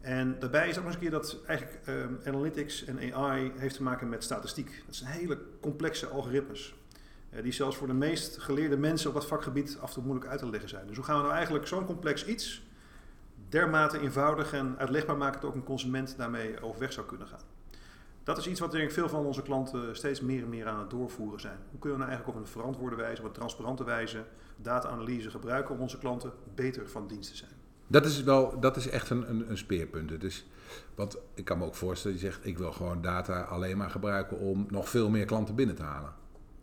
En 0.00 0.38
daarbij 0.38 0.68
is 0.68 0.78
ook 0.78 0.84
nog 0.84 0.92
eens 0.92 0.94
een 0.94 1.00
keer 1.00 1.10
dat 1.10 1.38
eigenlijk 1.46 1.86
um, 1.88 2.18
analytics 2.24 2.84
en 2.84 3.14
AI 3.14 3.52
heeft 3.56 3.76
te 3.76 3.82
maken 3.82 4.08
met 4.08 4.24
statistiek. 4.24 4.82
Dat 4.86 4.94
zijn 4.94 5.10
hele 5.10 5.38
complexe 5.60 6.06
algoritmes. 6.06 6.74
Uh, 7.30 7.42
die 7.42 7.52
zelfs 7.52 7.76
voor 7.76 7.86
de 7.86 7.92
meest 7.92 8.38
geleerde 8.38 8.76
mensen 8.76 9.08
op 9.08 9.14
dat 9.14 9.26
vakgebied 9.26 9.78
af 9.80 9.88
en 9.88 9.94
toe 9.94 10.02
moeilijk 10.02 10.30
uit 10.30 10.38
te 10.38 10.50
leggen 10.50 10.68
zijn. 10.68 10.86
Dus 10.86 10.96
hoe 10.96 11.04
gaan 11.04 11.16
we 11.16 11.22
nou 11.22 11.34
eigenlijk 11.34 11.66
zo'n 11.66 11.86
complex 11.86 12.26
iets 12.26 12.62
dermate 13.48 14.00
eenvoudig 14.00 14.52
en 14.52 14.78
uitlegbaar 14.78 15.16
maken 15.16 15.40
dat 15.40 15.50
ook 15.50 15.56
een 15.56 15.64
consument 15.64 16.16
daarmee 16.16 16.62
overweg 16.62 16.92
zou 16.92 17.06
kunnen 17.06 17.26
gaan? 17.26 17.53
Dat 18.24 18.38
is 18.38 18.46
iets 18.46 18.60
wat 18.60 18.72
denk 18.72 18.84
ik 18.84 18.92
veel 18.92 19.08
van 19.08 19.24
onze 19.24 19.42
klanten 19.42 19.96
steeds 19.96 20.20
meer 20.20 20.42
en 20.42 20.48
meer 20.48 20.66
aan 20.66 20.78
het 20.78 20.90
doorvoeren 20.90 21.40
zijn. 21.40 21.58
Hoe 21.70 21.78
kunnen 21.78 21.98
we 21.98 22.04
nou 22.04 22.08
eigenlijk 22.08 22.38
op 22.38 22.44
een 22.44 22.50
verantwoorde 22.50 22.96
wijze, 22.96 23.20
op 23.20 23.26
een 23.26 23.32
transparante 23.32 23.84
wijze 23.84 24.24
data-analyse 24.56 25.30
gebruiken 25.30 25.74
om 25.74 25.80
onze 25.80 25.98
klanten 25.98 26.32
beter 26.54 26.88
van 26.88 27.06
dienst 27.06 27.30
te 27.30 27.36
zijn? 27.36 27.50
Dat 27.86 28.06
is, 28.06 28.22
wel, 28.22 28.60
dat 28.60 28.76
is 28.76 28.88
echt 28.88 29.10
een, 29.10 29.30
een, 29.30 29.50
een 29.50 29.58
speerpunt. 29.58 30.10
Het 30.10 30.24
is, 30.24 30.46
want 30.94 31.16
ik 31.34 31.44
kan 31.44 31.58
me 31.58 31.64
ook 31.64 31.74
voorstellen, 31.74 32.16
je 32.16 32.22
zegt 32.22 32.46
ik 32.46 32.58
wil 32.58 32.72
gewoon 32.72 33.02
data 33.02 33.42
alleen 33.42 33.76
maar 33.76 33.90
gebruiken 33.90 34.38
om 34.38 34.66
nog 34.70 34.88
veel 34.88 35.10
meer 35.10 35.24
klanten 35.24 35.54
binnen 35.54 35.76
te 35.76 35.82
halen. 35.82 36.12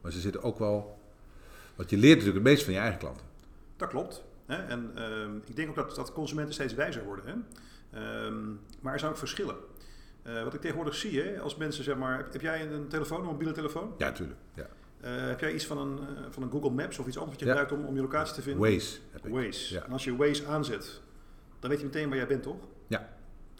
Maar 0.02 0.12
ze 0.12 0.20
zitten 0.20 0.44
ook 0.44 0.60
wel. 0.60 1.00
Want 1.76 1.90
je 1.90 1.98
leert 1.98 2.18
natuurlijk 2.18 2.46
het 2.46 2.54
meest 2.54 2.64
van 2.64 2.74
je 2.74 2.80
eigen 2.80 3.00
klanten. 3.00 3.26
Dat 3.78 3.90
klopt. 3.90 4.24
Hè? 4.46 4.56
En 4.56 4.92
uh, 4.96 5.04
ik 5.46 5.56
denk 5.56 5.70
ook 5.70 5.76
dat, 5.76 5.96
dat 5.96 6.14
consumenten 6.14 6.54
steeds 6.54 6.74
wijzer 6.74 7.04
worden. 7.04 7.26
Hè? 7.26 7.34
Um, 8.26 8.60
maar 8.80 8.94
er 8.94 9.00
zijn 9.00 9.12
ook 9.12 9.18
verschillen. 9.18 9.56
Uh, 10.28 10.44
wat 10.44 10.54
ik 10.54 10.62
tegenwoordig 10.62 10.96
zie, 10.96 11.22
hè, 11.22 11.40
als 11.40 11.56
mensen 11.56 11.84
zeg 11.84 11.98
maar. 11.98 12.28
Heb 12.32 12.42
jij 12.42 12.72
een 12.72 12.88
telefoon, 12.88 13.20
een 13.20 13.26
mobiele 13.26 13.54
telefoon? 13.54 13.94
Ja, 13.98 14.12
tuurlijk. 14.12 14.40
Ja. 14.54 14.68
Uh, 15.04 15.28
heb 15.28 15.40
jij 15.40 15.54
iets 15.54 15.66
van 15.66 15.78
een, 15.78 16.00
uh, 16.00 16.26
van 16.30 16.44
een 16.44 16.52
Google 16.52 16.70
Maps 16.70 17.00
of 17.00 17.08
iets 17.08 17.18
anders 17.18 17.38
wat 17.38 17.40
je 17.40 17.46
ja. 17.46 17.52
gebruikt 17.52 17.72
om, 17.72 17.86
om 17.86 17.96
je 17.96 18.02
locatie 18.02 18.34
te 18.34 18.42
vinden? 18.42 18.72
Waze. 18.72 18.98
Heb 19.12 19.26
ik. 19.26 19.34
Waze. 19.34 19.74
Ja. 19.74 19.84
En 19.86 19.92
als 19.92 20.04
je 20.04 20.16
Waze 20.16 20.46
aanzet, 20.46 21.02
dan 21.60 21.70
weet 21.70 21.80
je 21.80 21.86
meteen 21.86 22.08
waar 22.08 22.18
jij 22.18 22.28
bent, 22.28 22.44
toch? 22.44 22.68
Ja. 22.88 23.00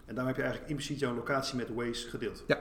En 0.04 0.14
daarom 0.14 0.26
heb 0.26 0.36
je 0.36 0.42
eigenlijk 0.42 0.70
impliciet 0.70 0.98
jouw 0.98 1.14
locatie 1.14 1.56
met 1.56 1.74
Waze 1.74 2.08
gedeeld. 2.08 2.44
Ja. 2.46 2.56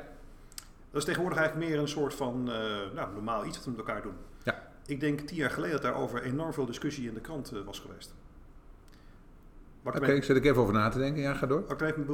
Dat 0.92 1.00
is 1.00 1.06
tegenwoordig 1.06 1.40
eigenlijk 1.40 1.70
meer 1.70 1.80
een 1.80 1.88
soort 1.88 2.14
van 2.14 2.50
uh, 2.50 2.56
nou, 2.94 3.14
normaal 3.14 3.46
iets 3.46 3.56
wat 3.56 3.66
we 3.66 3.72
met 3.72 3.80
elkaar 3.80 4.02
doen. 4.02 4.16
Ja. 4.44 4.72
Ik 4.86 5.00
denk 5.00 5.20
tien 5.20 5.38
jaar 5.38 5.50
geleden 5.50 5.72
dat 5.72 5.82
daarover 5.82 6.24
enorm 6.24 6.54
veel 6.54 6.66
discussie 6.66 7.08
in 7.08 7.14
de 7.14 7.22
krant 7.22 7.50
was 7.66 7.80
geweest. 7.80 8.14
Oké, 9.84 9.98
okay, 9.98 10.16
ik 10.16 10.24
zet 10.24 10.38
ik 10.38 10.46
even 10.46 10.62
over 10.62 10.74
na 10.74 10.90
te 10.90 10.98
denken. 10.98 11.22
Ja, 11.22 11.34
ga 11.34 11.46
door. 11.46 11.62
Wat 11.68 11.82
ik 11.82 11.88
even 11.88 12.08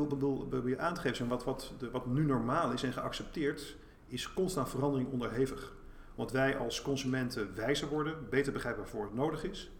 wil 0.64 0.78
aan 0.78 0.94
te 0.94 1.02
geven, 1.02 1.28
wat, 1.28 1.44
wat, 1.44 1.74
de, 1.78 1.92
wat 1.92 2.06
nu 2.06 2.26
normaal 2.26 2.72
is 2.72 2.84
en 2.84 2.94
geaccepteerd, 2.94 3.76
is 4.08 4.34
constant 4.34 4.70
verandering 4.70 5.12
onderhevig. 5.12 5.76
Want 6.16 6.32
wij 6.32 6.58
als 6.58 6.82
consumenten 6.82 7.56
wijzer 7.56 7.88
worden, 7.88 8.16
beter 8.30 8.54
begrijpen 8.54 8.82
waarvoor 8.82 9.04
het 9.04 9.14
nodig 9.14 9.44
is. 9.44 9.72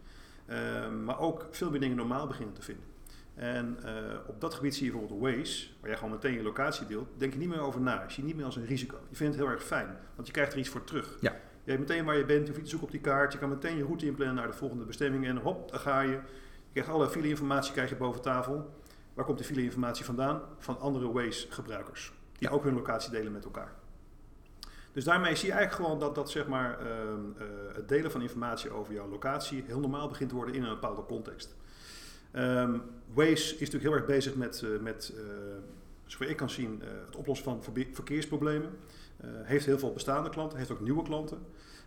Uh, 0.50 0.56
maar 1.04 1.18
ook 1.20 1.46
veel 1.50 1.70
meer 1.70 1.80
dingen 1.80 1.96
normaal 1.96 2.26
beginnen 2.26 2.54
te 2.54 2.62
vinden. 2.62 2.84
En 3.34 3.78
uh, 3.84 3.90
op 4.26 4.40
dat 4.40 4.54
gebied 4.54 4.74
zie 4.74 4.84
je 4.84 4.92
bijvoorbeeld 4.92 5.20
Waze, 5.20 5.66
waar 5.80 5.90
jij 5.90 5.98
gewoon 5.98 6.12
meteen 6.12 6.34
je 6.34 6.42
locatie 6.42 6.86
deelt, 6.86 7.08
denk 7.16 7.32
je 7.32 7.38
niet 7.38 7.48
meer 7.48 7.60
over 7.60 7.80
na. 7.80 8.02
Je 8.06 8.12
ziet 8.12 8.24
niet 8.24 8.36
meer 8.36 8.44
als 8.44 8.56
een 8.56 8.66
risico. 8.66 8.96
Je 9.08 9.16
vindt 9.16 9.34
het 9.34 9.44
heel 9.44 9.52
erg 9.52 9.64
fijn, 9.64 9.96
want 10.14 10.26
je 10.26 10.32
krijgt 10.32 10.52
er 10.52 10.58
iets 10.58 10.68
voor 10.68 10.84
terug. 10.84 11.16
Ja. 11.20 11.32
Je 11.32 11.70
weet 11.70 11.78
meteen 11.78 12.04
waar 12.04 12.16
je 12.16 12.24
bent, 12.24 12.40
je 12.40 12.46
hoeft 12.46 12.56
niet 12.56 12.64
te 12.64 12.70
zoeken 12.70 12.88
op 12.88 12.92
die 12.92 13.02
kaart, 13.02 13.32
je 13.32 13.38
kan 13.38 13.48
meteen 13.48 13.76
je 13.76 13.84
route 13.84 14.06
inplannen 14.06 14.36
naar 14.36 14.46
de 14.46 14.52
volgende 14.52 14.84
bestemming 14.84 15.26
en 15.26 15.36
hop, 15.36 15.70
daar 15.70 15.80
ga 15.80 16.00
je. 16.00 16.18
Je 16.78 16.84
krijgt 16.84 17.00
alle 17.00 17.10
file-informatie 17.10 17.72
krijg 17.72 17.88
je 17.88 17.96
boven 17.96 18.20
tafel. 18.20 18.74
Waar 19.14 19.24
komt 19.24 19.38
die 19.38 19.46
file-informatie 19.46 20.04
vandaan? 20.04 20.42
Van 20.58 20.80
andere 20.80 21.12
Waze-gebruikers, 21.12 22.12
die 22.38 22.48
ja. 22.48 22.54
ook 22.54 22.64
hun 22.64 22.74
locatie 22.74 23.10
delen 23.10 23.32
met 23.32 23.44
elkaar. 23.44 23.72
Dus 24.92 25.04
daarmee 25.04 25.36
zie 25.36 25.46
je 25.46 25.52
eigenlijk 25.52 25.84
gewoon 25.84 26.00
dat, 26.00 26.14
dat 26.14 26.30
zeg 26.30 26.46
maar, 26.46 26.78
uh, 26.82 26.88
uh, 26.88 27.74
het 27.74 27.88
delen 27.88 28.10
van 28.10 28.22
informatie 28.22 28.70
over 28.70 28.92
jouw 28.92 29.08
locatie 29.08 29.64
heel 29.66 29.80
normaal 29.80 30.08
begint 30.08 30.28
te 30.28 30.34
worden 30.34 30.54
in 30.54 30.62
een 30.62 30.68
bepaalde 30.68 31.04
context. 31.04 31.56
Um, 32.32 32.82
Waze 33.14 33.32
is 33.32 33.58
natuurlijk 33.58 33.84
heel 33.84 33.94
erg 33.94 34.06
bezig 34.06 34.34
met, 34.34 34.62
uh, 34.64 34.80
met 34.80 35.12
uh, 35.16 35.22
zover 36.06 36.28
ik 36.28 36.36
kan 36.36 36.50
zien, 36.50 36.82
het 37.06 37.16
oplossen 37.16 37.44
van 37.44 37.74
verkeersproblemen. 37.92 38.70
heeft 39.24 39.66
heel 39.66 39.78
veel 39.78 39.92
bestaande 39.92 40.30
klanten, 40.30 40.58
heeft 40.58 40.70
ook 40.70 40.80
nieuwe 40.80 41.02
klanten. 41.02 41.38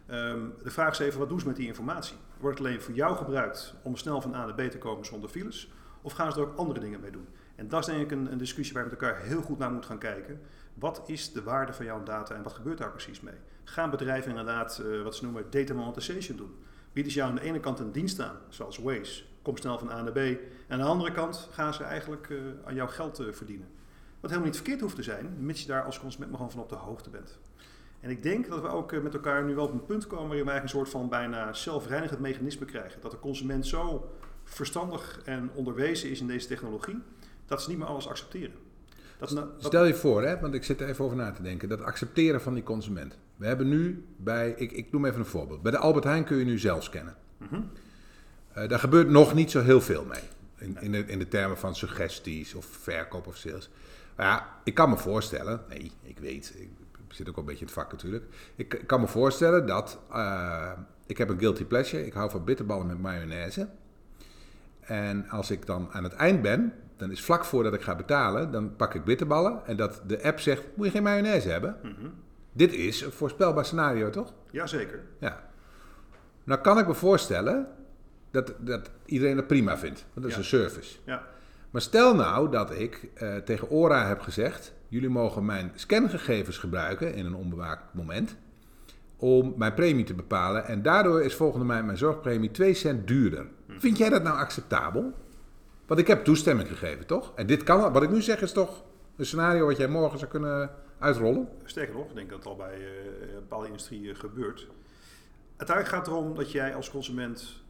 Um, 0.09 0.53
de 0.63 0.69
vraag 0.69 0.91
is 0.91 0.99
even, 0.99 1.19
wat 1.19 1.29
doen 1.29 1.39
ze 1.39 1.47
met 1.47 1.55
die 1.55 1.67
informatie? 1.67 2.15
Wordt 2.39 2.57
het 2.57 2.67
alleen 2.67 2.81
voor 2.81 2.93
jou 2.93 3.15
gebruikt 3.15 3.73
om 3.83 3.95
snel 3.95 4.21
van 4.21 4.35
A 4.35 4.45
naar 4.45 4.67
B 4.67 4.71
te 4.71 4.77
komen 4.77 5.05
zonder 5.05 5.29
files? 5.29 5.71
Of 6.01 6.13
gaan 6.13 6.31
ze 6.31 6.39
er 6.39 6.47
ook 6.47 6.57
andere 6.57 6.79
dingen 6.79 6.99
mee 6.99 7.11
doen? 7.11 7.27
En 7.55 7.67
dat 7.67 7.79
is 7.79 7.85
denk 7.85 8.01
ik 8.01 8.11
een, 8.11 8.37
discussie 8.37 8.73
waar 8.73 8.83
je 8.83 8.89
met 8.89 9.01
elkaar 9.01 9.21
heel 9.21 9.41
goed 9.41 9.57
naar 9.57 9.71
moet 9.71 9.85
gaan 9.85 9.97
kijken. 9.97 10.41
Wat 10.73 11.01
is 11.05 11.31
de 11.31 11.43
waarde 11.43 11.73
van 11.73 11.85
jouw 11.85 12.03
data 12.03 12.35
en 12.35 12.43
wat 12.43 12.53
gebeurt 12.53 12.77
daar 12.77 12.91
precies 12.91 13.21
mee? 13.21 13.35
Gaan 13.63 13.89
bedrijven 13.89 14.29
inderdaad 14.29 14.83
wat 15.03 15.15
ze 15.15 15.23
noemen 15.23 15.45
data 15.49 15.73
monetization 15.73 16.37
doen? 16.37 16.55
Bieden 16.93 17.11
ze 17.11 17.17
jou 17.17 17.29
aan 17.29 17.35
de 17.35 17.41
ene 17.41 17.59
kant 17.59 17.79
een 17.79 17.91
dienst 17.91 18.19
aan, 18.19 18.37
zoals 18.49 18.77
Waze, 18.77 19.23
kom 19.41 19.57
snel 19.57 19.79
van 19.79 19.91
A 19.91 20.01
naar 20.01 20.11
B. 20.11 20.17
En 20.17 20.39
aan 20.67 20.79
de 20.79 20.85
andere 20.85 21.11
kant 21.11 21.49
gaan 21.51 21.73
ze 21.73 21.83
eigenlijk 21.83 22.29
uh, 22.29 22.41
aan 22.65 22.75
jouw 22.75 22.87
geld 22.87 23.19
uh, 23.19 23.33
verdienen. 23.33 23.67
Wat 24.19 24.29
helemaal 24.29 24.51
niet 24.51 24.61
verkeerd 24.61 24.81
hoeft 24.81 24.95
te 24.95 25.03
zijn, 25.03 25.35
mits 25.39 25.61
je 25.61 25.67
daar 25.67 25.83
als 25.83 25.99
consument 25.99 26.29
maar 26.29 26.39
gewoon 26.39 26.53
van 26.53 26.61
op 26.61 26.69
de 26.69 26.75
hoogte 26.75 27.09
bent. 27.09 27.39
En 28.01 28.09
ik 28.09 28.23
denk 28.23 28.47
dat 28.47 28.61
we 28.61 28.67
ook 28.67 28.91
uh, 28.91 29.01
met 29.01 29.13
elkaar 29.13 29.43
nu 29.43 29.55
wel 29.55 29.65
op 29.65 29.73
een 29.73 29.85
punt 29.85 30.07
komen 30.07 30.27
waarin 30.27 30.45
we 30.45 30.51
eigenlijk 30.51 30.63
een 30.63 30.85
soort 30.85 31.01
van 31.01 31.09
bijna 31.09 31.53
zelfreinigend 31.53 32.19
mechanisme 32.19 32.65
krijgen. 32.65 33.01
Dat 33.01 33.11
de 33.11 33.19
consument 33.19 33.67
zo 33.67 34.09
verstandig 34.43 35.21
en 35.25 35.49
onderwezen 35.53 36.09
is 36.09 36.19
in 36.19 36.27
deze 36.27 36.47
technologie, 36.47 36.97
dat 37.45 37.61
ze 37.61 37.69
niet 37.69 37.77
meer 37.77 37.87
alles 37.87 38.07
accepteren. 38.07 38.55
dat, 39.17 39.47
Stel 39.57 39.85
je 39.85 39.93
voor, 39.93 40.23
hè, 40.23 40.39
want 40.39 40.53
ik 40.53 40.63
zit 40.63 40.81
er 40.81 40.87
even 40.87 41.05
over 41.05 41.17
na 41.17 41.31
te 41.31 41.41
denken, 41.41 41.69
dat 41.69 41.81
accepteren 41.81 42.41
van 42.41 42.53
die 42.53 42.63
consument. 42.63 43.17
We 43.35 43.45
hebben 43.45 43.69
nu 43.69 44.05
bij, 44.17 44.53
ik, 44.57 44.71
ik 44.71 44.91
noem 44.91 45.05
even 45.05 45.19
een 45.19 45.25
voorbeeld. 45.25 45.61
Bij 45.61 45.71
de 45.71 45.77
Albert 45.77 46.03
Heijn 46.03 46.23
kun 46.23 46.37
je 46.37 46.45
nu 46.45 46.59
zelf 46.59 46.83
scannen. 46.83 47.15
Mm 47.37 47.69
daar 48.53 48.79
gebeurt 48.79 49.09
nog 49.09 49.33
niet 49.33 49.51
zo 49.51 49.61
heel 49.61 49.81
veel 49.81 50.05
mee. 50.05 50.23
In, 50.57 50.77
in, 50.81 50.91
de, 50.91 51.05
in 51.05 51.19
de 51.19 51.27
termen 51.27 51.57
van 51.57 51.75
suggesties 51.75 52.53
of 52.53 52.65
verkoop 52.65 53.27
of 53.27 53.37
sales. 53.37 53.69
Maar 54.15 54.25
ja, 54.25 54.59
ik 54.63 54.73
kan 54.73 54.89
me 54.89 54.97
voorstellen, 54.97 55.61
nee, 55.69 55.91
ik 56.01 56.19
weet, 56.19 56.53
ik 56.57 56.69
zit 57.15 57.29
ook 57.29 57.35
al 57.35 57.41
een 57.41 57.47
beetje 57.47 57.61
in 57.61 57.71
het 57.71 57.75
vak 57.75 57.91
natuurlijk. 57.91 58.25
Ik, 58.55 58.73
ik 58.73 58.87
kan 58.87 59.01
me 59.01 59.07
voorstellen 59.07 59.65
dat, 59.65 59.99
uh, 60.11 60.71
ik 61.05 61.17
heb 61.17 61.29
een 61.29 61.39
guilty 61.39 61.65
pleasure, 61.65 62.05
ik 62.05 62.13
hou 62.13 62.29
van 62.29 62.43
bitterballen 62.43 62.87
met 62.87 63.01
mayonaise. 63.01 63.69
En 64.79 65.29
als 65.29 65.51
ik 65.51 65.65
dan 65.65 65.89
aan 65.91 66.03
het 66.03 66.13
eind 66.13 66.41
ben, 66.41 66.73
dan 66.97 67.11
is 67.11 67.21
vlak 67.21 67.45
voordat 67.45 67.73
ik 67.73 67.81
ga 67.81 67.95
betalen, 67.95 68.51
dan 68.51 68.75
pak 68.75 68.93
ik 68.93 69.03
bitterballen 69.03 69.65
en 69.65 69.75
dat 69.77 70.01
de 70.07 70.23
app 70.23 70.39
zegt, 70.39 70.63
moet 70.75 70.85
je 70.85 70.91
geen 70.91 71.03
mayonaise 71.03 71.49
hebben? 71.49 71.77
Mhm. 71.83 72.07
Dit 72.51 72.73
is 72.73 73.01
een 73.01 73.11
voorspelbaar 73.11 73.65
scenario, 73.65 74.09
toch? 74.09 74.33
Jazeker. 74.51 74.99
Ja. 75.19 75.49
Nou 76.43 76.61
kan 76.61 76.79
ik 76.79 76.87
me 76.87 76.93
voorstellen 76.93 77.67
dat, 78.31 78.53
dat 78.57 78.89
iedereen 79.05 79.35
dat 79.35 79.47
prima 79.47 79.77
vindt, 79.77 80.05
want 80.13 80.25
dat 80.25 80.31
is 80.31 80.37
een 80.37 80.59
service. 80.59 80.97
Ja. 81.05 81.27
Maar 81.71 81.81
stel 81.81 82.15
nou 82.15 82.51
dat 82.51 82.71
ik 82.71 83.09
uh, 83.21 83.35
tegen 83.35 83.69
ORA 83.69 84.07
heb 84.07 84.21
gezegd, 84.21 84.73
jullie 84.91 85.09
mogen 85.09 85.45
mijn 85.45 85.71
scangegevens 85.75 86.57
gebruiken 86.57 87.13
in 87.13 87.25
een 87.25 87.35
onbewaakt 87.35 87.93
moment 87.93 88.37
om 89.17 89.53
mijn 89.57 89.73
premie 89.73 90.03
te 90.03 90.13
bepalen. 90.13 90.65
En 90.65 90.81
daardoor 90.81 91.21
is 91.21 91.35
volgende 91.35 91.65
maand 91.65 91.85
mijn 91.85 91.97
zorgpremie 91.97 92.51
2 92.51 92.73
cent 92.73 93.07
duurder. 93.07 93.47
Vind 93.67 93.97
jij 93.97 94.09
dat 94.09 94.23
nou 94.23 94.37
acceptabel? 94.37 95.13
Want 95.85 95.99
ik 95.99 96.07
heb 96.07 96.23
toestemming 96.23 96.69
gegeven, 96.69 97.05
toch? 97.05 97.31
En 97.35 97.47
dit 97.47 97.63
kan, 97.63 97.93
wat 97.93 98.03
ik 98.03 98.09
nu 98.09 98.21
zeg, 98.21 98.41
is 98.41 98.51
toch 98.51 98.83
een 99.15 99.25
scenario 99.25 99.65
wat 99.65 99.77
jij 99.77 99.87
morgen 99.87 100.19
zou 100.19 100.31
kunnen 100.31 100.69
uitrollen? 100.99 101.49
Sterker 101.63 101.95
nog, 101.95 102.09
ik 102.09 102.15
denk 102.15 102.29
dat 102.29 102.37
het 102.37 102.47
al 102.47 102.55
bij 102.55 102.79
uh, 102.79 103.33
bepaalde 103.35 103.67
industrieën 103.67 104.03
uh, 104.03 104.15
gebeurt. 104.15 104.67
Uiteindelijk 105.57 105.95
gaat 105.95 106.05
het 106.05 106.15
erom 106.15 106.35
dat 106.35 106.51
jij 106.51 106.75
als 106.75 106.89
consument 106.89 107.63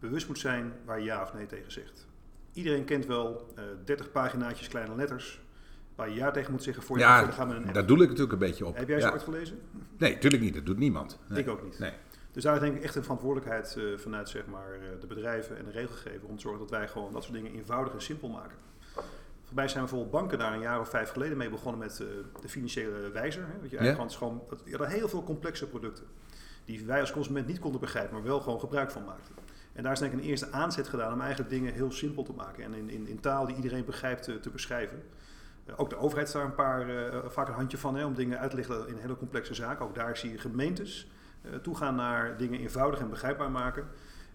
bewust 0.00 0.28
moet 0.28 0.38
zijn 0.38 0.72
waar 0.84 0.98
je 0.98 1.04
ja 1.04 1.22
of 1.22 1.34
nee 1.34 1.46
tegen 1.46 1.72
zegt. 1.72 2.06
Iedereen 2.52 2.84
kent 2.84 3.06
wel 3.06 3.52
uh, 3.58 3.64
30 3.84 4.10
paginaatjes 4.10 4.68
kleine 4.68 4.94
letters 4.94 5.40
waar 5.98 6.08
je 6.08 6.14
ja 6.14 6.30
tegen 6.30 6.52
moet 6.52 6.62
zeggen 6.62 6.82
voor 6.82 6.96
je 6.98 7.02
ja, 7.02 7.30
gaan 7.30 7.48
met 7.48 7.56
een 7.56 7.72
daar 7.72 7.86
doe 7.86 7.96
ik 7.96 8.08
natuurlijk 8.08 8.32
een 8.32 8.38
beetje 8.38 8.66
op. 8.66 8.76
Heb 8.76 8.88
jij 8.88 9.00
ze 9.00 9.12
ooit 9.12 9.22
gelezen? 9.22 9.58
Nee, 9.96 10.12
natuurlijk 10.12 10.42
niet. 10.42 10.54
Dat 10.54 10.66
doet 10.66 10.78
niemand. 10.78 11.18
Ik 11.34 11.48
ook 11.48 11.62
niet. 11.62 11.78
Nee. 11.78 11.92
Dus 12.32 12.42
daar 12.42 12.60
denk 12.60 12.76
ik 12.76 12.82
echt 12.82 12.94
een 12.94 13.02
verantwoordelijkheid 13.02 13.76
uh, 13.78 13.98
vanuit 13.98 14.28
zeg 14.28 14.46
maar, 14.46 14.68
uh, 14.74 15.00
de 15.00 15.06
bedrijven 15.06 15.58
en 15.58 15.64
de 15.64 15.70
regelgever 15.70 16.28
om 16.28 16.34
te 16.34 16.40
zorgen 16.40 16.60
dat 16.60 16.70
wij 16.70 16.88
gewoon 16.88 17.12
dat 17.12 17.22
soort 17.22 17.34
dingen 17.34 17.54
eenvoudig 17.54 17.92
en 17.92 18.02
simpel 18.02 18.28
maken. 18.28 18.56
Voorbij 19.44 19.68
zijn 19.68 19.80
bijvoorbeeld 19.80 20.10
banken 20.10 20.38
daar 20.38 20.52
een 20.52 20.60
jaar 20.60 20.80
of 20.80 20.88
vijf 20.88 21.10
geleden 21.10 21.36
mee 21.36 21.50
begonnen 21.50 21.80
met 21.80 21.98
uh, 22.02 22.08
de 22.40 22.48
financiële 22.48 23.10
wijzer. 23.12 23.42
Hè, 23.42 23.60
wat 23.60 23.70
je 23.70 23.76
eigenlijk 23.76 24.10
ja? 24.10 24.16
gewoon, 24.16 24.42
dat, 24.48 24.62
je 24.64 24.76
had 24.76 24.86
heel 24.86 25.08
veel 25.08 25.24
complexe 25.24 25.66
producten 25.66 26.04
die 26.64 26.86
wij 26.86 27.00
als 27.00 27.12
consument 27.12 27.46
niet 27.46 27.58
konden 27.58 27.80
begrijpen, 27.80 28.14
maar 28.14 28.22
wel 28.22 28.40
gewoon 28.40 28.60
gebruik 28.60 28.90
van 28.90 29.04
maakten. 29.04 29.34
En 29.72 29.82
daar 29.82 29.92
is 29.92 29.98
denk 29.98 30.12
ik 30.12 30.18
een 30.18 30.24
eerste 30.24 30.52
aanzet 30.52 30.88
gedaan 30.88 31.12
om 31.12 31.20
eigenlijk 31.20 31.50
dingen 31.50 31.72
heel 31.72 31.92
simpel 31.92 32.22
te 32.22 32.32
maken 32.32 32.64
en 32.64 32.74
in, 32.74 32.90
in, 32.90 33.06
in 33.06 33.20
taal 33.20 33.46
die 33.46 33.56
iedereen 33.56 33.84
begrijpt 33.84 34.22
te 34.42 34.50
beschrijven. 34.50 35.02
Ook 35.76 35.90
de 35.90 35.96
overheid 35.96 36.26
is 36.26 36.32
daar 36.32 36.44
een 36.44 36.54
paar, 36.54 36.90
uh, 36.90 37.18
vaak 37.26 37.48
een 37.48 37.54
handje 37.54 37.78
van 37.78 37.96
hè, 37.96 38.04
om 38.04 38.14
dingen 38.14 38.38
uit 38.38 38.50
te 38.50 38.56
leggen 38.56 38.88
in 38.88 38.96
hele 38.96 39.16
complexe 39.16 39.54
zaken. 39.54 39.84
Ook 39.84 39.94
daar 39.94 40.16
zie 40.16 40.30
je 40.30 40.38
gemeentes 40.38 41.10
uh, 41.42 41.54
toegaan 41.54 41.94
naar 41.94 42.36
dingen 42.36 42.60
eenvoudig 42.60 43.00
en 43.00 43.10
begrijpbaar 43.10 43.50
maken. 43.50 43.88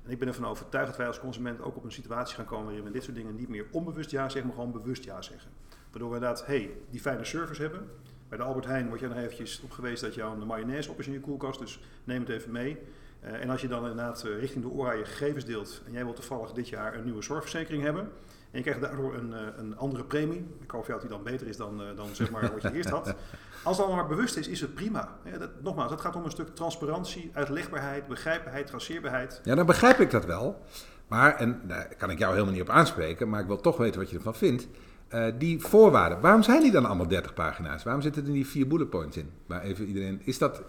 En 0.03 0.11
ik 0.11 0.19
ben 0.19 0.27
ervan 0.27 0.45
overtuigd 0.45 0.87
dat 0.87 0.97
wij 0.97 1.07
als 1.07 1.19
consument 1.19 1.61
ook 1.61 1.75
op 1.75 1.83
een 1.83 1.91
situatie 1.91 2.35
gaan 2.35 2.45
komen 2.45 2.65
waarin 2.65 2.83
we 2.83 2.91
dit 2.91 3.03
soort 3.03 3.15
dingen 3.15 3.35
niet 3.35 3.49
meer 3.49 3.65
onbewust 3.71 4.11
ja 4.11 4.29
zeggen, 4.29 4.45
maar 4.45 4.55
gewoon 4.55 4.71
bewust 4.71 5.03
ja 5.03 5.21
zeggen. 5.21 5.51
Waardoor 5.91 6.09
we 6.09 6.15
inderdaad, 6.15 6.45
hey, 6.45 6.77
die 6.89 6.99
fijne 6.99 7.25
service 7.25 7.61
hebben. 7.61 7.89
Bij 8.29 8.37
de 8.37 8.43
Albert 8.43 8.65
Heijn 8.65 8.87
word 8.87 8.99
je 8.99 9.07
nog 9.07 9.17
eventjes 9.17 9.61
op 9.61 9.71
geweest 9.71 10.01
dat 10.01 10.15
jouw 10.15 10.35
mayonaise 10.35 10.91
op 10.91 10.99
is 10.99 11.07
in 11.07 11.13
je 11.13 11.19
koelkast, 11.19 11.59
dus 11.59 11.79
neem 12.03 12.19
het 12.19 12.29
even 12.29 12.51
mee. 12.51 12.77
Uh, 13.23 13.41
en 13.41 13.49
als 13.49 13.61
je 13.61 13.67
dan 13.67 13.79
inderdaad 13.79 14.23
richting 14.23 14.63
de 14.63 14.69
ORA 14.69 14.91
je 14.91 15.05
gegevens 15.05 15.45
deelt 15.45 15.81
en 15.85 15.91
jij 15.91 16.03
wilt 16.03 16.15
toevallig 16.15 16.51
dit 16.51 16.69
jaar 16.69 16.95
een 16.95 17.03
nieuwe 17.03 17.21
zorgverzekering 17.21 17.83
hebben, 17.83 18.09
en 18.53 18.59
je 18.59 18.65
krijgt 18.65 18.81
daardoor 18.81 19.15
een, 19.15 19.33
eh, 19.33 19.39
een 19.57 19.77
andere 19.77 20.03
premie. 20.03 20.45
Ik 20.61 20.71
hoop 20.71 20.85
dat 20.85 21.01
die 21.01 21.09
dan 21.09 21.23
beter 21.23 21.47
is 21.47 21.57
dan, 21.57 21.81
eh, 21.81 21.87
dan 21.95 22.07
zeg 22.11 22.31
maar 22.31 22.51
wat 22.53 22.61
je 22.61 22.73
eerst 22.73 22.89
had. 22.89 23.15
Als 23.63 23.77
het 23.77 23.85
allemaal 23.85 24.05
maar 24.05 24.15
bewust 24.15 24.37
is, 24.37 24.47
is 24.47 24.61
het 24.61 24.73
prima. 24.73 25.17
Ja, 25.23 25.37
dat, 25.37 25.49
nogmaals, 25.61 25.91
het 25.91 26.01
gaat 26.01 26.15
om 26.15 26.25
een 26.25 26.31
stuk 26.31 26.55
transparantie, 26.55 27.31
uitlegbaarheid, 27.33 28.07
begrijpbaarheid, 28.07 28.67
traceerbaarheid. 28.67 29.41
Ja, 29.43 29.55
dan 29.55 29.65
begrijp 29.65 29.99
ik 29.99 30.11
dat 30.11 30.25
wel. 30.25 30.61
Maar, 31.07 31.35
en 31.35 31.61
daar 31.63 31.95
kan 31.97 32.09
ik 32.09 32.19
jou 32.19 32.31
helemaal 32.31 32.53
niet 32.53 32.61
op 32.61 32.69
aanspreken, 32.69 33.29
maar 33.29 33.41
ik 33.41 33.47
wil 33.47 33.61
toch 33.61 33.77
weten 33.77 33.99
wat 33.99 34.09
je 34.09 34.15
ervan 34.15 34.35
vindt. 34.35 34.67
Uh, 35.13 35.25
die 35.37 35.61
voorwaarden, 35.61 36.21
waarom 36.21 36.43
zijn 36.43 36.61
die 36.61 36.71
dan 36.71 36.85
allemaal 36.85 37.07
30 37.07 37.33
pagina's? 37.33 37.83
Waarom 37.83 38.01
zitten 38.01 38.25
er 38.25 38.33
die 38.33 38.47
vier 38.47 38.67
bullet 38.67 38.89
points 38.89 39.17
in? 39.17 39.29
Maar 39.45 39.61
even 39.61 39.85
iedereen, 39.85 40.21
is 40.23 40.37
dat, 40.37 40.61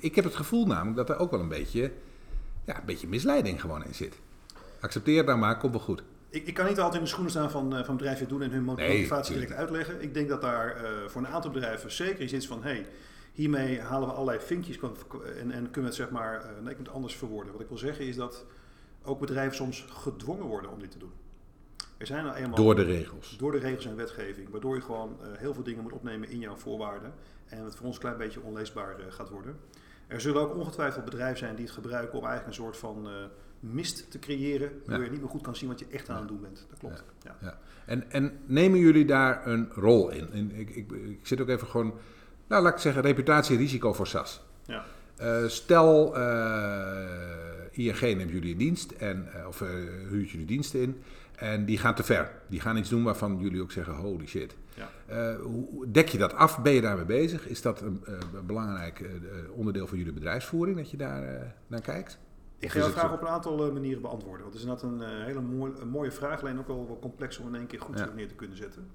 ik 0.00 0.14
heb 0.14 0.24
het 0.24 0.36
gevoel 0.36 0.66
namelijk 0.66 0.96
dat 0.96 1.10
er 1.10 1.18
ook 1.18 1.30
wel 1.30 1.40
een 1.40 1.48
beetje, 1.48 1.92
ja, 2.64 2.76
een 2.78 2.86
beetje 2.86 3.08
misleiding 3.08 3.60
gewoon 3.60 3.84
in 3.84 3.94
zit. 3.94 4.18
Accepteer 4.80 5.16
het 5.16 5.26
nou 5.26 5.38
maar, 5.38 5.58
komt 5.58 5.72
wel 5.72 5.82
goed 5.82 6.02
ik, 6.30 6.46
ik, 6.46 6.54
kan 6.54 6.66
niet 6.66 6.78
altijd 6.78 6.94
in 6.94 7.02
de 7.02 7.08
schoenen 7.08 7.30
staan 7.30 7.50
van, 7.50 7.78
uh, 7.78 7.84
van 7.84 7.96
bedrijven 7.96 8.28
doen 8.28 8.42
en 8.42 8.50
hun 8.50 8.64
motivatie 8.64 9.34
direct 9.34 9.52
uitleggen. 9.52 10.02
Ik 10.02 10.14
denk 10.14 10.28
dat 10.28 10.40
daar 10.40 10.82
uh, 10.82 11.08
voor 11.08 11.20
een 11.20 11.28
aantal 11.28 11.50
bedrijven 11.50 11.92
zeker 11.92 12.20
is 12.20 12.32
iets 12.32 12.46
van, 12.46 12.62
hey, 12.62 12.86
hiermee 13.32 13.80
halen 13.80 14.08
we 14.08 14.14
allerlei 14.14 14.40
vinkjes 14.40 14.78
en, 14.80 15.50
en 15.50 15.70
kunnen 15.70 15.72
we 15.72 15.80
het 15.80 15.94
zeg 15.94 16.10
maar, 16.10 16.34
uh, 16.34 16.62
nee, 16.62 16.70
ik 16.70 16.76
moet 16.78 16.86
het 16.86 16.96
anders 16.96 17.16
verwoorden. 17.16 17.52
Wat 17.52 17.60
ik 17.60 17.68
wil 17.68 17.78
zeggen 17.78 18.06
is 18.06 18.16
dat 18.16 18.44
ook 19.02 19.20
bedrijven 19.20 19.56
soms 19.56 19.86
gedwongen 19.88 20.46
worden 20.46 20.70
om 20.70 20.78
dit 20.78 20.90
te 20.90 20.98
doen. 20.98 21.12
Er 21.96 22.06
zijn 22.06 22.24
nou 22.24 22.36
eenmaal, 22.36 22.56
door 22.56 22.74
de 22.74 22.82
regels. 22.82 23.36
Door 23.38 23.52
de 23.52 23.58
regels 23.58 23.86
en 23.86 23.96
wetgeving, 23.96 24.48
waardoor 24.50 24.74
je 24.74 24.80
gewoon 24.80 25.16
heel 25.38 25.54
veel 25.54 25.62
dingen 25.62 25.82
moet 25.82 25.92
opnemen 25.92 26.28
in 26.28 26.38
jouw 26.38 26.56
voorwaarden 26.56 27.12
en 27.46 27.64
het 27.64 27.74
voor 27.74 27.86
ons 27.86 27.94
een 27.94 28.00
klein 28.00 28.16
beetje 28.16 28.42
onleesbaar 28.42 28.96
gaat 29.08 29.28
worden. 29.28 29.56
Er 30.06 30.20
zullen 30.20 30.42
ook 30.42 30.54
ongetwijfeld 30.54 31.04
bedrijven 31.04 31.38
zijn 31.38 31.54
die 31.54 31.64
het 31.64 31.74
gebruiken 31.74 32.18
om 32.18 32.24
eigenlijk 32.24 32.46
een 32.56 32.64
soort 32.64 32.76
van 32.76 33.08
mist 33.60 34.10
te 34.10 34.18
creëren, 34.18 34.70
waardoor 34.86 35.04
je 35.04 35.10
niet 35.10 35.20
meer 35.20 35.30
goed 35.30 35.42
kan 35.42 35.56
zien 35.56 35.68
wat 35.68 35.78
je 35.78 35.86
echt 35.90 36.08
aan 36.08 36.18
het 36.18 36.28
doen 36.28 36.40
bent. 36.40 36.66
Dat 36.70 36.78
klopt. 36.78 37.04
Ja. 37.24 37.36
ja. 37.40 37.58
En, 37.86 38.10
en 38.10 38.32
nemen 38.46 38.78
jullie 38.78 39.04
daar 39.04 39.46
een 39.46 39.68
rol 39.72 40.10
in? 40.10 40.32
En 40.32 40.50
ik, 40.54 40.70
ik, 40.70 40.90
ik, 40.92 41.20
zit 41.22 41.40
ook 41.40 41.48
even 41.48 41.66
gewoon, 41.66 41.94
nou 42.46 42.62
laat 42.62 42.72
ik 42.72 42.78
zeggen, 42.78 43.02
reputatie-risico 43.02 43.92
voor 43.92 44.06
SAS. 44.06 44.40
Ja. 44.66 44.84
Uh, 45.22 45.48
stel, 45.48 46.16
uh, 46.16 46.26
ING 47.70 48.00
neemt 48.00 48.30
jullie 48.30 48.52
in 48.52 48.58
dienst, 48.58 48.90
en, 48.90 49.28
uh, 49.36 49.46
of 49.46 49.58
huurt 50.08 50.30
jullie 50.30 50.46
diensten 50.46 50.80
in, 50.80 51.02
en 51.34 51.64
die 51.64 51.78
gaan 51.78 51.94
te 51.94 52.02
ver. 52.02 52.30
Die 52.46 52.60
gaan 52.60 52.76
iets 52.76 52.88
doen 52.88 53.02
waarvan 53.02 53.38
jullie 53.40 53.62
ook 53.62 53.72
zeggen, 53.72 53.94
holy 53.94 54.26
shit. 54.26 54.56
Ja. 54.74 55.36
hoe 55.36 55.90
dek 55.90 56.08
je 56.08 56.18
dat 56.18 56.34
af? 56.34 56.62
Ben 56.62 56.72
je 56.72 56.80
daarmee 56.80 57.04
bezig? 57.04 57.48
Is 57.48 57.62
dat 57.62 57.80
een, 57.80 58.02
een 58.04 58.46
belangrijk 58.46 59.10
onderdeel 59.54 59.86
van 59.86 59.98
jullie 59.98 60.12
bedrijfsvoering, 60.12 60.76
dat 60.76 60.90
je 60.90 60.96
daar 60.96 61.54
naar 61.66 61.80
kijkt? 61.80 62.18
Ik 62.58 62.70
ga 62.70 62.78
jouw 62.78 62.90
vraag 62.90 63.12
op 63.12 63.20
een 63.20 63.28
aantal 63.28 63.66
eh, 63.66 63.72
manieren 63.72 64.02
beantwoorden. 64.02 64.42
Want 64.42 64.54
het 64.54 64.62
is 64.62 64.68
inderdaad 64.68 65.10
een 65.10 65.18
uh, 65.18 65.24
hele 65.24 65.40
mooi, 65.40 65.72
een 65.80 65.88
mooie 65.88 66.10
vraag, 66.10 66.40
alleen 66.40 66.58
ook 66.58 66.66
wel 66.66 66.86
wat 66.86 66.98
complex 67.00 67.38
om 67.38 67.46
in 67.46 67.54
één 67.54 67.66
keer 67.66 67.80
goed 67.80 68.14
neer 68.14 68.28
te 68.28 68.34
kunnen 68.34 68.56
zetten. 68.56 68.90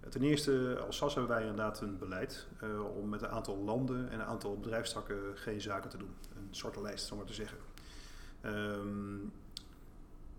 Eh, 0.00 0.08
ten 0.08 0.22
eerste, 0.22 0.78
als 0.86 0.96
SAS 0.96 1.14
hebben 1.14 1.32
wij 1.32 1.40
inderdaad 1.40 1.80
een 1.80 1.98
beleid 1.98 2.46
uh, 2.64 2.96
om 2.96 3.08
met 3.08 3.22
een 3.22 3.28
aantal 3.28 3.58
landen 3.58 4.10
en 4.10 4.20
een 4.20 4.26
aantal 4.26 4.58
bedrijfstakken 4.58 5.16
geen 5.34 5.60
zaken 5.60 5.90
te 5.90 5.96
doen. 5.96 6.14
Een 6.36 6.48
soort 6.50 6.76
lijst, 6.76 7.06
zo 7.06 7.16
maar 7.16 7.24
te 7.24 7.32
zeggen. 7.32 7.58
Um, 8.44 9.32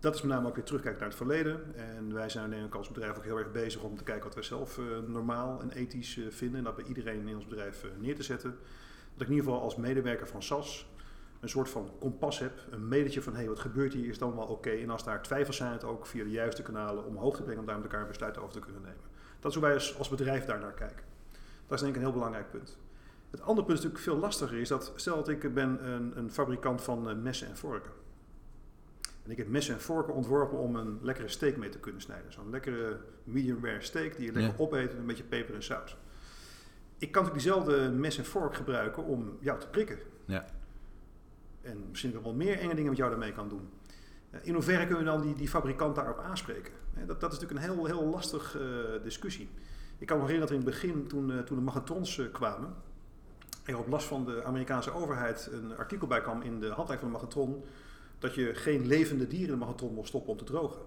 dat 0.00 0.14
is 0.14 0.22
met 0.22 0.30
name 0.30 0.48
ook 0.48 0.54
weer 0.54 0.64
terugkijken 0.64 1.00
naar 1.00 1.08
het 1.08 1.18
verleden. 1.18 1.74
En 1.74 2.14
wij 2.14 2.28
zijn 2.28 2.50
denk 2.50 2.64
ik 2.64 2.74
als 2.74 2.88
bedrijf 2.88 3.16
ook 3.16 3.24
heel 3.24 3.38
erg 3.38 3.52
bezig 3.52 3.82
om 3.82 3.96
te 3.96 4.04
kijken 4.04 4.24
wat 4.24 4.34
wij 4.34 4.42
zelf 4.42 4.78
uh, 4.78 4.84
normaal 5.06 5.60
en 5.60 5.70
ethisch 5.70 6.20
vinden. 6.28 6.58
En 6.58 6.64
dat 6.64 6.76
bij 6.76 6.84
iedereen 6.84 7.28
in 7.28 7.36
ons 7.36 7.46
bedrijf 7.46 7.84
neer 7.98 8.16
te 8.16 8.22
zetten. 8.22 8.50
Dat 9.12 9.20
ik 9.22 9.26
in 9.26 9.34
ieder 9.34 9.44
geval 9.44 9.60
als 9.62 9.76
medewerker 9.76 10.28
van 10.28 10.42
SAS 10.42 10.86
een 11.42 11.48
soort 11.48 11.70
van 11.70 11.90
kompas 11.98 12.38
heb, 12.38 12.52
een 12.70 12.88
metertje 12.88 13.22
van 13.22 13.34
hey, 13.34 13.48
wat 13.48 13.58
gebeurt 13.58 13.92
hier, 13.92 14.08
is 14.08 14.18
dan 14.18 14.36
wel 14.36 14.46
oké. 14.46 14.70
En 14.70 14.90
als 14.90 15.04
daar 15.04 15.22
twijfels 15.22 15.56
zijn, 15.56 15.72
het 15.72 15.84
ook 15.84 16.06
via 16.06 16.24
de 16.24 16.30
juiste 16.30 16.62
kanalen 16.62 17.04
omhoog 17.04 17.36
te 17.36 17.42
brengen 17.42 17.60
om 17.60 17.66
daar 17.66 17.74
met 17.74 17.84
elkaar 17.84 18.00
een 18.00 18.08
besluit 18.08 18.38
over 18.38 18.52
te 18.52 18.60
kunnen 18.60 18.82
nemen. 18.82 19.00
Dat 19.40 19.50
is 19.50 19.56
hoe 19.56 19.66
wij 19.66 19.74
als, 19.74 19.98
als 19.98 20.08
bedrijf 20.08 20.44
daar 20.44 20.60
naar 20.60 20.72
kijken. 20.72 21.04
Dat 21.66 21.72
is 21.72 21.80
denk 21.80 21.90
ik 21.90 21.96
een 21.96 22.06
heel 22.06 22.12
belangrijk 22.12 22.50
punt. 22.50 22.78
Het 23.30 23.40
andere 23.40 23.66
punt 23.66 23.78
is 23.78 23.84
natuurlijk 23.84 24.10
veel 24.10 24.18
lastiger, 24.18 24.58
is 24.58 24.68
dat 24.68 24.92
stel 24.96 25.16
dat 25.16 25.28
ik 25.28 25.54
ben 25.54 25.88
een, 25.90 26.18
een 26.18 26.32
fabrikant 26.32 26.82
van 26.82 27.08
uh, 27.08 27.14
messen 27.14 27.48
en 27.48 27.56
vorken. 27.56 27.92
En 29.24 29.30
ik 29.30 29.36
heb 29.36 29.48
messen 29.48 29.74
en 29.74 29.80
vorken 29.80 30.14
ontworpen 30.14 30.58
om 30.58 30.76
een 30.76 30.98
lekkere 31.02 31.28
steak 31.28 31.56
mee 31.56 31.68
te 31.68 31.78
kunnen 31.78 32.00
snijden. 32.00 32.32
Zo'n 32.32 32.50
lekkere 32.50 33.00
medium 33.24 33.64
rare 33.64 33.80
steak 33.80 34.16
die 34.16 34.26
je 34.26 34.32
lekker 34.32 34.52
ja. 34.52 34.64
opeet 34.64 34.90
met 34.90 34.98
een 34.98 35.06
beetje 35.06 35.24
peper 35.24 35.54
en 35.54 35.62
saus. 35.62 35.96
Ik 36.98 37.12
kan 37.12 37.22
natuurlijk 37.22 37.44
diezelfde 37.44 37.90
mes 37.90 38.18
en 38.18 38.24
vork 38.24 38.54
gebruiken 38.54 39.04
om 39.04 39.36
jou 39.40 39.60
te 39.60 39.68
prikken. 39.68 39.98
Ja 40.24 40.44
en 41.62 41.84
misschien 41.88 42.22
wel 42.22 42.34
meer 42.34 42.58
enge 42.58 42.74
dingen 42.74 42.88
met 42.88 42.98
jou 42.98 43.10
daarmee 43.10 43.32
kan 43.32 43.48
doen. 43.48 43.68
Eh, 44.30 44.40
in 44.42 44.54
hoeverre 44.54 44.86
kunnen 44.86 45.04
we 45.04 45.10
dan 45.10 45.22
die, 45.22 45.34
die 45.34 45.48
fabrikant 45.48 45.94
daarop 45.94 46.18
aanspreken? 46.18 46.72
Dat, 47.06 47.20
dat 47.20 47.32
is 47.32 47.38
natuurlijk 47.38 47.66
een 47.66 47.74
heel, 47.74 47.86
heel 47.86 48.04
lastig 48.04 48.56
uh, 48.56 48.62
discussie. 49.02 49.48
Ik 49.98 50.06
kan 50.06 50.16
me 50.16 50.22
herinneren 50.24 50.54
dat 50.54 50.64
in 50.64 50.72
het 50.72 50.80
begin, 50.80 51.06
toen, 51.06 51.30
uh, 51.30 51.38
toen 51.38 51.56
de 51.56 51.62
magatrons 51.62 52.18
uh, 52.18 52.32
kwamen, 52.32 52.74
er 53.64 53.78
op 53.78 53.88
last 53.88 54.06
van 54.06 54.24
de 54.24 54.44
Amerikaanse 54.44 54.92
overheid 54.92 55.48
een 55.52 55.76
artikel 55.76 56.06
bij 56.06 56.20
kwam 56.20 56.42
in 56.42 56.60
de 56.60 56.66
handleiding 56.66 57.00
van 57.00 57.08
de 57.08 57.18
magatron, 57.18 57.64
dat 58.18 58.34
je 58.34 58.54
geen 58.54 58.86
levende 58.86 59.26
dieren 59.26 59.48
in 59.48 59.58
de 59.58 59.64
magatron 59.64 59.94
mocht 59.94 60.08
stoppen 60.08 60.30
om 60.32 60.38
te 60.38 60.44
drogen. 60.44 60.80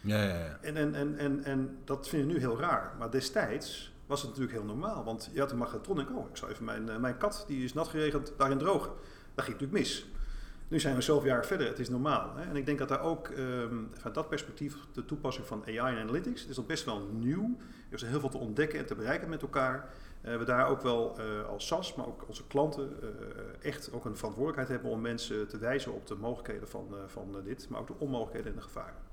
Ja, 0.00 0.22
ja, 0.22 0.38
ja. 0.38 0.58
En, 0.60 0.76
en, 0.76 0.94
en, 0.94 1.18
en, 1.18 1.44
en 1.44 1.78
dat 1.84 2.08
vinden 2.08 2.28
we 2.28 2.34
nu 2.34 2.40
heel 2.40 2.60
raar. 2.60 2.94
Maar 2.98 3.10
destijds 3.10 3.92
was 4.06 4.20
het 4.20 4.30
natuurlijk 4.30 4.56
heel 4.56 4.66
normaal. 4.66 5.04
Want 5.04 5.30
je 5.32 5.40
had 5.40 5.50
een 5.50 5.58
magnetron 5.58 6.00
en 6.00 6.14
oh, 6.14 6.28
ik 6.30 6.36
zou 6.36 6.50
even 6.50 6.64
mijn, 6.64 7.00
mijn 7.00 7.16
kat, 7.16 7.44
die 7.46 7.64
is 7.64 7.72
nat 7.72 7.88
geregend, 7.88 8.32
daarin 8.36 8.58
drogen. 8.58 8.90
Dat 9.34 9.44
ging 9.44 9.60
natuurlijk 9.60 9.72
mis. 9.72 10.06
Nu 10.68 10.80
zijn 10.80 10.94
we 10.94 11.00
zoveel 11.00 11.28
jaar 11.28 11.46
verder, 11.46 11.66
het 11.66 11.78
is 11.78 11.88
normaal. 11.88 12.36
Hè? 12.36 12.42
En 12.42 12.56
ik 12.56 12.66
denk 12.66 12.78
dat 12.78 12.88
daar 12.88 13.02
ook 13.02 13.28
um, 13.28 13.88
vanuit 13.92 14.14
dat 14.14 14.28
perspectief 14.28 14.76
de 14.92 15.04
toepassing 15.04 15.46
van 15.46 15.62
AI 15.66 15.96
en 15.96 16.02
analytics, 16.02 16.46
is 16.46 16.56
nog 16.56 16.66
best 16.66 16.84
wel 16.84 17.08
nieuw. 17.12 17.56
Er 17.88 17.94
is 17.94 18.02
heel 18.02 18.20
veel 18.20 18.28
te 18.28 18.38
ontdekken 18.38 18.78
en 18.78 18.86
te 18.86 18.94
bereiken 18.94 19.28
met 19.28 19.42
elkaar. 19.42 19.90
Uh, 20.24 20.36
we 20.36 20.44
daar 20.44 20.68
ook 20.68 20.82
wel 20.82 21.16
uh, 21.18 21.48
als 21.48 21.66
SAS, 21.66 21.94
maar 21.94 22.06
ook 22.06 22.24
onze 22.28 22.46
klanten, 22.46 22.92
uh, 23.02 23.08
echt 23.62 23.92
ook 23.92 24.04
een 24.04 24.16
verantwoordelijkheid 24.16 24.68
hebben 24.68 24.90
om 24.90 25.00
mensen 25.00 25.48
te 25.48 25.58
wijzen 25.58 25.92
op 25.92 26.06
de 26.06 26.14
mogelijkheden 26.14 26.68
van, 26.68 26.94
van 27.06 27.36
dit, 27.44 27.68
maar 27.68 27.80
ook 27.80 27.86
de 27.86 27.98
onmogelijkheden 27.98 28.50
en 28.50 28.56
de 28.56 28.62
gevaren. 28.62 29.04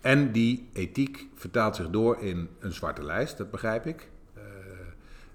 En 0.00 0.32
die 0.32 0.68
ethiek 0.72 1.28
vertaalt 1.34 1.76
zich 1.76 1.90
door 1.90 2.18
in 2.18 2.48
een 2.58 2.72
zwarte 2.72 3.04
lijst, 3.04 3.38
dat 3.38 3.50
begrijp 3.50 3.86
ik. 3.86 4.10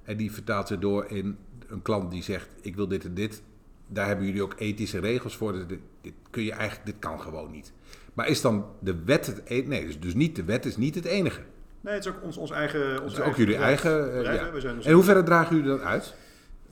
en 0.03 0.17
die 0.17 0.31
vertaalt 0.31 0.67
zich 0.67 0.79
door 0.79 1.05
in 1.05 1.37
een 1.67 1.81
klant 1.81 2.11
die 2.11 2.23
zegt: 2.23 2.49
Ik 2.61 2.75
wil 2.75 2.87
dit 2.87 3.05
en 3.05 3.13
dit 3.13 3.43
daar 3.87 4.07
hebben 4.07 4.25
jullie 4.25 4.43
ook 4.43 4.55
ethische 4.57 4.99
regels 4.99 5.37
voor. 5.37 5.67
Dit, 5.67 5.79
dit, 6.01 6.13
kun 6.29 6.43
je 6.43 6.51
eigenlijk, 6.51 6.85
dit 6.85 6.99
kan 6.99 7.21
gewoon 7.21 7.51
niet. 7.51 7.73
Maar 8.13 8.27
is 8.27 8.41
dan 8.41 8.65
de 8.79 9.03
wet 9.05 9.25
het 9.25 9.41
enige? 9.45 9.67
Nee, 9.67 9.85
dus, 9.85 9.99
dus 9.99 10.13
niet, 10.13 10.35
de 10.35 10.43
wet 10.43 10.65
is 10.65 10.77
niet 10.77 10.95
het 10.95 11.05
enige. 11.05 11.41
Nee, 11.81 11.93
het 11.93 12.05
is 12.05 12.11
ook 12.11 12.23
ons, 12.23 12.37
ons 12.37 12.51
eigen. 12.51 13.03
Ons 13.03 13.13
is 13.13 13.19
ook 13.19 13.35
jullie 13.35 13.55
eigen. 13.55 14.15
Uh, 14.15 14.23
ja. 14.23 14.71
en 14.83 14.91
hoe 14.91 15.03
verder 15.03 15.23
dragen 15.23 15.55
jullie 15.55 15.71
dat 15.71 15.81
uit? 15.81 16.15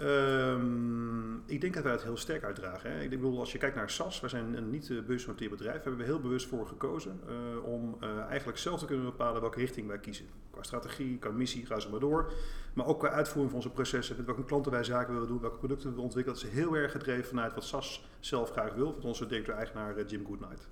Um, 0.01 1.43
ik 1.45 1.61
denk 1.61 1.73
dat 1.73 1.83
wij 1.83 1.91
het 1.91 2.03
heel 2.03 2.17
sterk 2.17 2.43
uitdragen. 2.43 2.91
Hè. 2.91 3.01
Ik 3.01 3.09
bedoel, 3.09 3.39
als 3.39 3.51
je 3.51 3.57
kijkt 3.57 3.75
naar 3.75 3.89
SAS, 3.89 4.19
wij 4.19 4.29
zijn 4.29 4.57
een 4.57 4.69
niet 4.69 5.05
beursgenoteerd 5.05 5.51
bedrijf, 5.51 5.83
hebben 5.83 5.97
we 5.97 6.03
heel 6.03 6.19
bewust 6.19 6.47
voor 6.47 6.67
gekozen 6.67 7.19
uh, 7.27 7.63
om 7.63 7.97
uh, 8.03 8.19
eigenlijk 8.19 8.57
zelf 8.57 8.79
te 8.79 8.85
kunnen 8.85 9.05
bepalen 9.05 9.41
welke 9.41 9.59
richting 9.59 9.87
wij 9.87 9.99
kiezen. 9.99 10.25
Qua 10.51 10.63
strategie, 10.63 11.17
qua 11.17 11.31
missie, 11.31 11.65
ga 11.65 11.79
ze 11.79 11.89
maar 11.89 11.99
door. 11.99 12.33
Maar 12.73 12.85
ook 12.85 12.99
qua 12.99 13.09
uitvoering 13.09 13.49
van 13.49 13.59
onze 13.59 13.71
processen, 13.71 14.15
met 14.17 14.25
welke 14.25 14.45
klanten 14.45 14.71
wij 14.71 14.83
zaken 14.83 15.13
willen 15.13 15.27
doen, 15.27 15.39
welke 15.39 15.57
producten 15.57 15.95
we 15.95 16.01
ontwikkelen. 16.01 16.39
Dat 16.39 16.49
is 16.49 16.55
heel 16.55 16.75
erg 16.75 16.91
gedreven 16.91 17.25
vanuit 17.25 17.53
wat 17.53 17.63
SAS 17.63 18.07
zelf 18.19 18.51
graag 18.51 18.73
wil, 18.73 18.93
van 18.93 19.03
onze 19.03 19.27
directeur-eigenaar 19.27 20.05
Jim 20.05 20.25
Goodnight. 20.25 20.67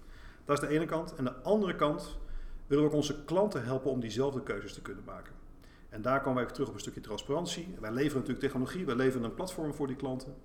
Dat 0.45 0.61
is 0.61 0.67
de 0.67 0.73
ene 0.75 0.85
kant. 0.85 1.15
En 1.15 1.23
de 1.23 1.35
andere 1.41 1.75
kant 1.75 2.17
willen 2.67 2.83
we 2.83 2.89
ook 2.89 2.95
onze 2.95 3.23
klanten 3.23 3.63
helpen 3.63 3.91
om 3.91 3.99
diezelfde 3.99 4.43
keuzes 4.43 4.73
te 4.73 4.81
kunnen 4.81 5.03
maken. 5.05 5.33
En 5.93 6.01
daar 6.01 6.19
komen 6.19 6.35
wij 6.35 6.43
weer 6.43 6.53
terug 6.53 6.67
op 6.67 6.73
een 6.73 6.79
stukje 6.79 7.01
transparantie. 7.01 7.75
Wij 7.79 7.91
leveren 7.91 8.17
natuurlijk 8.17 8.39
technologie, 8.39 8.85
wij 8.85 8.95
leveren 8.95 9.23
een 9.23 9.33
platform 9.33 9.73
voor 9.73 9.87
die 9.87 9.95
klanten. 9.95 10.35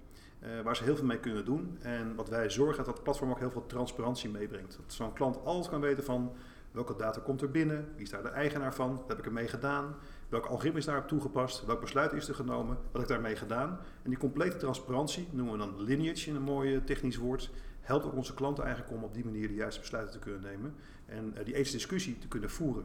Uh, 0.43 0.61
waar 0.61 0.76
ze 0.76 0.85
heel 0.85 0.97
veel 0.97 1.07
mee 1.07 1.19
kunnen 1.19 1.45
doen. 1.45 1.78
En 1.81 2.14
wat 2.14 2.28
wij 2.28 2.50
zorgen, 2.50 2.85
dat 2.85 2.95
dat 2.95 3.02
platform 3.02 3.31
ook 3.31 3.38
heel 3.38 3.50
veel 3.50 3.67
transparantie 3.67 4.31
meebrengt. 4.31 4.76
Dat 4.76 4.93
zo'n 4.93 5.12
klant 5.12 5.45
altijd 5.45 5.69
kan 5.69 5.81
weten 5.81 6.05
van 6.05 6.33
welke 6.71 6.97
data 6.97 7.21
komt 7.21 7.43
er 7.43 7.50
binnen, 7.50 7.88
wie 7.95 8.02
is 8.02 8.11
daar 8.11 8.23
de 8.23 8.28
eigenaar 8.28 8.75
van, 8.75 8.97
wat 8.97 9.09
heb 9.09 9.19
ik 9.19 9.26
ermee 9.26 9.49
gedaan, 9.49 9.95
welk 10.28 10.47
algoritme 10.47 10.78
is 10.78 10.85
daarop 10.85 11.09
toegepast, 11.09 11.64
welk 11.64 11.81
besluit 11.81 12.12
is 12.12 12.28
er 12.28 12.35
genomen, 12.35 12.76
wat 12.76 12.93
heb 12.93 13.02
ik 13.02 13.09
daarmee 13.09 13.37
gedaan. 13.37 13.78
En 14.02 14.11
die 14.11 14.19
complete 14.19 14.57
transparantie, 14.57 15.28
noemen 15.31 15.52
we 15.52 15.59
dan 15.59 15.83
lineage 15.83 16.28
in 16.28 16.37
een 16.37 16.43
mooi 16.43 16.85
technisch 16.85 17.17
woord, 17.17 17.50
helpt 17.81 18.05
ook 18.05 18.14
onze 18.14 18.35
klanten 18.35 18.64
eigenlijk 18.64 18.95
om 18.95 19.05
op 19.05 19.14
die 19.14 19.25
manier 19.25 19.49
de 19.49 19.55
juiste 19.55 19.81
besluiten 19.81 20.12
te 20.12 20.19
kunnen 20.19 20.43
nemen 20.43 20.75
en 21.07 21.35
uh, 21.38 21.45
die 21.45 21.55
ethische 21.55 21.76
discussie 21.76 22.19
te 22.19 22.28
kunnen 22.28 22.50
voeren. 22.50 22.85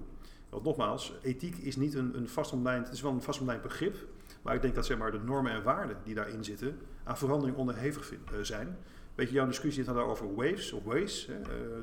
Want 0.54 0.66
nogmaals, 0.66 1.14
ethiek 1.22 1.58
is 1.58 1.76
niet 1.76 1.94
een, 1.94 2.18
een 2.18 2.30
vastomlijnd, 2.30 2.86
het 2.86 2.94
is 2.94 3.02
wel 3.02 3.12
een 3.12 3.22
vastomlijnd 3.22 3.62
begrip. 3.62 3.96
Maar 4.42 4.56
ik 4.56 4.62
denk 4.62 4.76
dat 4.76 4.86
zeg 4.86 4.98
maar, 4.98 5.12
de 5.12 5.20
normen 5.20 5.52
en 5.52 5.64
waarden 5.64 5.98
die 6.04 6.16
daarin 6.16 6.44
zitten 6.44 6.80
aan 7.04 7.18
verandering 7.18 7.58
onderhevig 7.58 8.06
vind, 8.06 8.32
uh, 8.32 8.38
zijn. 8.42 8.78
Weet 9.16 9.28
je, 9.28 9.34
jouw 9.34 9.46
discussie 9.46 9.86
had 9.86 9.98
over 9.98 10.36
waves 10.36 10.72
of 10.72 10.84
ways. 10.84 11.28
Uh, 11.28 11.36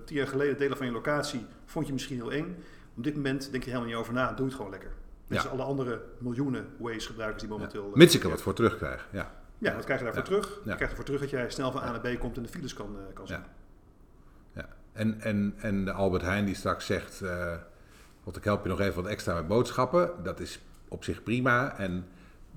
tien 0.05 0.17
jaar 0.17 0.27
geleden 0.27 0.59
delen 0.59 0.77
van 0.77 0.87
je 0.87 0.93
locatie 0.93 1.47
vond 1.65 1.87
je 1.87 1.93
misschien 1.93 2.17
heel 2.17 2.33
eng. 2.33 2.57
Op 2.97 3.05
dit 3.05 3.15
moment 3.15 3.51
denk 3.51 3.63
je 3.63 3.71
helemaal 3.71 3.91
niet 3.91 3.99
over 3.99 4.13
na, 4.13 4.33
doe 4.33 4.47
het 4.47 4.55
gewoon 4.55 4.71
lekker. 4.71 4.93
Dus 5.27 5.43
ja. 5.43 5.49
alle 5.49 5.63
andere 5.63 6.03
miljoenen 6.19 6.67
ways 6.79 7.07
gebruikers 7.07 7.43
die 7.43 7.51
momenteel... 7.51 7.89
Uh, 7.89 7.95
Mits 7.95 8.15
ik 8.15 8.23
er 8.23 8.31
wat 8.31 8.43
voor 8.43 8.55
terugkrijg, 8.55 9.09
ja. 9.13 9.35
Ja, 9.59 9.75
wat 9.75 9.85
krijg 9.85 9.99
je 9.99 10.05
daarvoor 10.05 10.35
ja. 10.35 10.41
terug? 10.41 10.61
Je 10.65 10.75
krijgt 10.75 10.91
ervoor 10.91 11.05
terug 11.05 11.21
dat 11.21 11.31
jij 11.31 11.51
snel 11.51 11.73
van 11.73 11.83
A 11.83 11.91
naar 11.91 12.15
B 12.15 12.19
komt 12.19 12.37
en 12.37 12.43
de 12.43 12.49
files 12.49 12.75
kan, 12.75 12.97
kan 13.15 13.27
zien. 13.27 13.37
Ja. 13.37 13.47
ja. 14.53 14.69
En, 14.93 15.21
en, 15.21 15.55
en 15.57 15.85
de 15.85 15.93
Albert 15.93 16.23
Heijn 16.23 16.45
die 16.45 16.55
straks 16.55 16.87
zegt... 16.87 17.23
Want 18.25 18.37
ik 18.37 18.45
help 18.45 18.63
je 18.63 18.69
nog 18.69 18.81
even 18.81 19.03
wat 19.03 19.11
extra 19.11 19.35
met 19.35 19.49
boodschappen. 19.49 20.11
Dat 20.23 20.41
is 20.41 20.61
op 20.89 21.05
zich 21.05 21.23
prima. 21.23 21.79
En, 21.79 22.07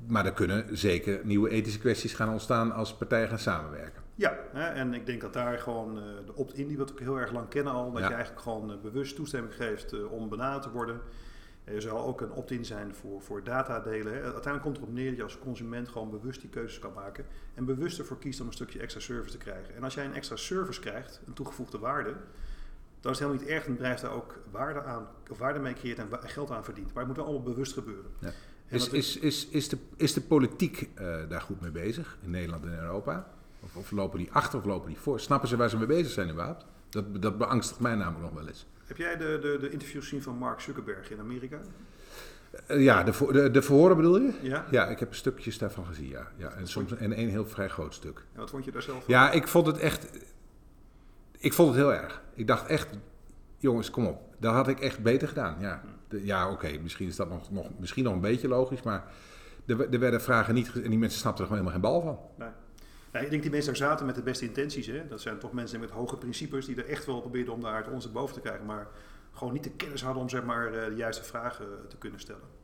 maar 0.08 0.26
er 0.26 0.34
kunnen 0.34 0.78
zeker 0.78 1.20
nieuwe 1.24 1.50
ethische 1.50 1.80
kwesties 1.80 2.14
gaan 2.14 2.30
ontstaan 2.30 2.72
als 2.72 2.96
partijen 2.96 3.28
gaan 3.28 3.40
samenwerken. 3.40 4.02
Ja, 4.16 4.38
en 4.54 4.94
ik 4.94 5.06
denk 5.06 5.22
dat 5.22 5.34
daar 5.34 5.60
gewoon 5.60 5.98
uh, 5.98 6.04
de 6.26 6.36
opt-in, 6.36 6.68
die 6.68 6.78
we 6.78 6.84
ook 6.92 7.00
heel 7.00 7.20
erg 7.20 7.32
lang 7.32 7.48
kennen 7.48 7.74
al, 7.74 7.92
dat 7.92 8.02
ja. 8.02 8.08
je 8.08 8.14
eigenlijk 8.14 8.44
gewoon 8.44 8.72
uh, 8.72 8.78
bewust 8.82 9.16
toestemming 9.16 9.56
geeft 9.56 9.94
uh, 9.94 10.12
om 10.12 10.30
benaderd 10.30 10.64
te 10.64 10.72
worden. 10.72 11.02
Er 11.64 11.82
zal 11.82 12.06
ook 12.06 12.22
een 12.22 12.32
opt-in 12.32 12.66
zijn 12.66 12.96
voor, 12.96 13.22
voor 13.22 13.44
datadelen. 13.44 14.14
Uiteindelijk 14.14 14.62
komt 14.62 14.76
het 14.76 14.86
erop 14.86 14.96
neer 14.96 15.08
dat 15.08 15.18
je 15.18 15.24
als 15.24 15.40
consument 15.40 15.90
gewoon 15.90 16.10
bewust 16.10 16.42
die 16.42 16.50
keuzes 16.50 16.80
kan 16.80 16.94
maken. 16.94 17.26
En 17.54 17.66
bewust 17.66 18.00
ervoor 18.00 18.20
kiest 18.20 18.42
om 18.42 18.48
een 18.48 18.54
stukje 18.54 18.80
extra 18.80 19.02
service 19.02 19.38
te 19.38 19.38
krijgen. 19.38 19.76
En 19.76 19.84
als 19.84 19.94
jij 19.94 20.06
een 20.06 20.14
extra 20.14 20.36
service 20.36 20.80
krijgt, 20.80 21.22
een 21.28 21.34
toegevoegde 21.34 21.80
waarde, 21.80 22.14
dan 23.04 23.12
is 23.12 23.20
het 23.20 23.28
helemaal 23.28 23.42
niet 23.42 23.56
erg 23.56 23.66
een 23.66 23.74
bedrijf 23.74 24.00
daar 24.00 24.12
ook 24.12 24.40
waarde, 24.52 24.84
aan, 24.84 25.08
of 25.30 25.38
waarde 25.38 25.60
mee 25.60 25.74
creëert 25.74 25.98
en 25.98 26.08
geld 26.24 26.52
aan 26.52 26.64
verdient. 26.64 26.94
Maar 26.94 26.98
het 26.98 27.08
moet 27.08 27.16
wel 27.16 27.26
allemaal 27.26 27.44
bewust 27.44 27.74
gebeuren. 27.74 28.12
Ja. 28.20 28.32
Is, 28.68 28.90
is, 28.90 29.18
is, 29.18 29.48
is, 29.48 29.70
de, 29.70 29.78
is 29.96 30.14
de 30.14 30.22
politiek 30.22 30.90
uh, 31.02 31.16
daar 31.30 31.42
goed 31.42 31.62
mee 31.62 31.72
bezig, 31.72 32.18
in 32.22 32.30
Nederland 32.30 32.66
en 32.66 32.80
Europa? 32.80 33.28
Of, 33.60 33.76
of, 33.76 33.92
lopen 33.92 34.18
die 34.18 34.32
achter 34.32 34.60
of 34.60 34.66
lopen 34.66 34.88
die 34.88 34.98
voor? 34.98 35.20
Snappen 35.20 35.50
ze 35.50 35.58
waar 35.58 35.70
ze 35.70 35.78
mee 35.78 35.86
bezig 35.86 36.12
zijn 36.12 36.30
überhaupt? 36.30 36.66
Dat, 36.90 37.22
dat 37.22 37.38
beangstigt 37.38 37.80
mij 37.80 37.96
namelijk 37.96 38.24
nog 38.24 38.34
wel 38.34 38.48
eens. 38.48 38.66
Heb 38.86 38.98
jij 38.98 39.18
de, 39.18 39.40
de, 39.42 39.58
de 39.60 39.70
interviews 39.70 40.04
gezien 40.04 40.22
van 40.22 40.36
Mark 40.38 40.60
Zuckerberg 40.60 41.12
in 41.12 41.20
Amerika? 41.20 41.60
Uh, 42.68 42.84
ja, 42.84 43.04
de, 43.04 43.28
de, 43.32 43.52
de 43.52 43.62
verhoren 43.62 43.96
bedoel 43.96 44.20
je? 44.20 44.34
Ja. 44.42 44.66
Ja, 44.72 44.88
ik 44.88 45.00
heb 45.00 45.14
stukjes 45.14 45.58
daarvan 45.58 45.86
gezien, 45.86 46.10
ja. 46.10 46.28
ja 46.38 46.52
en 46.52 46.68
soms 46.68 46.96
en 46.96 47.14
één 47.14 47.30
heel 47.30 47.48
vrij 47.48 47.70
groot 47.70 47.94
stuk. 47.94 48.26
En 48.34 48.40
wat 48.40 48.50
vond 48.50 48.66
je 48.66 48.72
daar 48.72 48.82
zelf 48.82 49.04
van? 49.04 49.14
Ja, 49.14 49.32
ik 49.32 49.48
vond 49.48 49.68
het 49.68 49.78
echt... 49.78 50.08
Ik 51.38 51.54
vond 51.54 51.70
het 51.70 51.78
heel 51.78 51.94
erg. 51.94 52.23
Ik 52.36 52.48
dacht 52.48 52.68
echt, 52.68 52.88
jongens, 53.58 53.90
kom 53.90 54.06
op. 54.06 54.22
Dat 54.40 54.54
had 54.54 54.68
ik 54.68 54.80
echt 54.80 55.04
beter 55.04 55.28
gedaan. 55.28 55.58
Ja, 55.60 55.82
ja 56.10 56.52
oké, 56.52 56.78
misschien 56.82 57.08
is 57.08 57.16
dat 57.16 57.30
nog, 57.30 57.52
nog, 57.52 57.70
misschien 57.80 58.04
nog 58.04 58.14
een 58.14 58.22
beetje 58.22 58.48
logisch, 58.48 58.82
maar 58.82 59.04
er, 59.66 59.94
er 59.94 60.00
werden 60.00 60.22
vragen 60.22 60.54
niet 60.54 60.72
en 60.82 60.90
die 60.90 61.00
mensen 61.00 61.20
snapten 61.20 61.46
er 61.46 61.52
gewoon 61.52 61.72
helemaal 61.72 61.92
geen 61.92 62.02
bal 62.02 62.02
van. 62.02 62.46
Nee. 62.46 63.24
Ik 63.24 63.30
denk 63.30 63.42
die 63.42 63.52
mensen 63.52 63.74
daar 63.74 63.90
zaten 63.90 64.06
met 64.06 64.16
de 64.16 64.22
beste 64.22 64.46
intenties. 64.46 64.88
Hè. 64.88 65.08
Dat 65.08 65.22
zijn 65.22 65.40
toch 65.40 65.52
mensen 65.52 65.80
met 65.80 65.90
hoge 65.90 66.18
principes 66.18 66.66
die 66.66 66.76
er 66.76 66.90
echt 66.90 67.06
wel 67.06 67.22
probeerden 67.22 67.54
om 67.54 67.62
daar 67.62 67.78
het 67.78 67.88
onze 67.88 68.10
boven 68.10 68.36
te 68.36 68.42
krijgen, 68.42 68.66
maar 68.66 68.88
gewoon 69.32 69.54
niet 69.54 69.64
de 69.64 69.72
kennis 69.72 70.04
hadden 70.04 70.22
om 70.22 70.30
zeg 70.30 70.44
maar, 70.44 70.72
de 70.72 70.94
juiste 70.96 71.24
vragen 71.24 71.68
te 71.88 71.98
kunnen 71.98 72.20
stellen. 72.20 72.62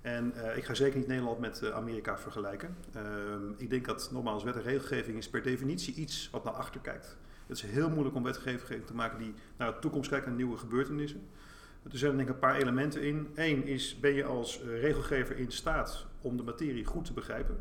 En 0.00 0.32
uh, 0.36 0.56
ik 0.56 0.64
ga 0.64 0.74
zeker 0.74 0.98
niet 0.98 1.06
Nederland 1.06 1.38
met 1.38 1.72
Amerika 1.72 2.18
vergelijken. 2.18 2.76
Uh, 2.96 3.02
ik 3.56 3.70
denk 3.70 3.86
dat 3.86 4.08
nogmaals 4.12 4.44
wet 4.44 4.56
en 4.56 4.62
regelgeving 4.62 5.18
is 5.18 5.28
per 5.28 5.42
definitie 5.42 5.94
iets 5.94 6.28
wat 6.32 6.44
naar 6.44 6.52
achter 6.52 6.80
kijkt. 6.80 7.16
Het 7.50 7.58
is 7.58 7.70
heel 7.70 7.90
moeilijk 7.90 8.16
om 8.16 8.22
wetgeving 8.22 8.86
te 8.86 8.94
maken 8.94 9.18
die 9.18 9.34
naar 9.56 9.72
de 9.72 9.78
toekomst 9.78 10.10
kijkt 10.10 10.26
en 10.26 10.36
nieuwe 10.36 10.56
gebeurtenissen. 10.56 11.28
Er 11.82 11.98
zijn 11.98 12.16
denk 12.16 12.28
ik 12.28 12.34
een 12.34 12.40
paar 12.40 12.56
elementen 12.56 13.02
in. 13.02 13.28
Eén 13.34 13.66
is, 13.66 13.98
ben 14.00 14.14
je 14.14 14.24
als 14.24 14.60
regelgever 14.62 15.36
in 15.36 15.50
staat 15.50 16.06
om 16.20 16.36
de 16.36 16.42
materie 16.42 16.84
goed 16.84 17.04
te 17.04 17.12
begrijpen? 17.12 17.58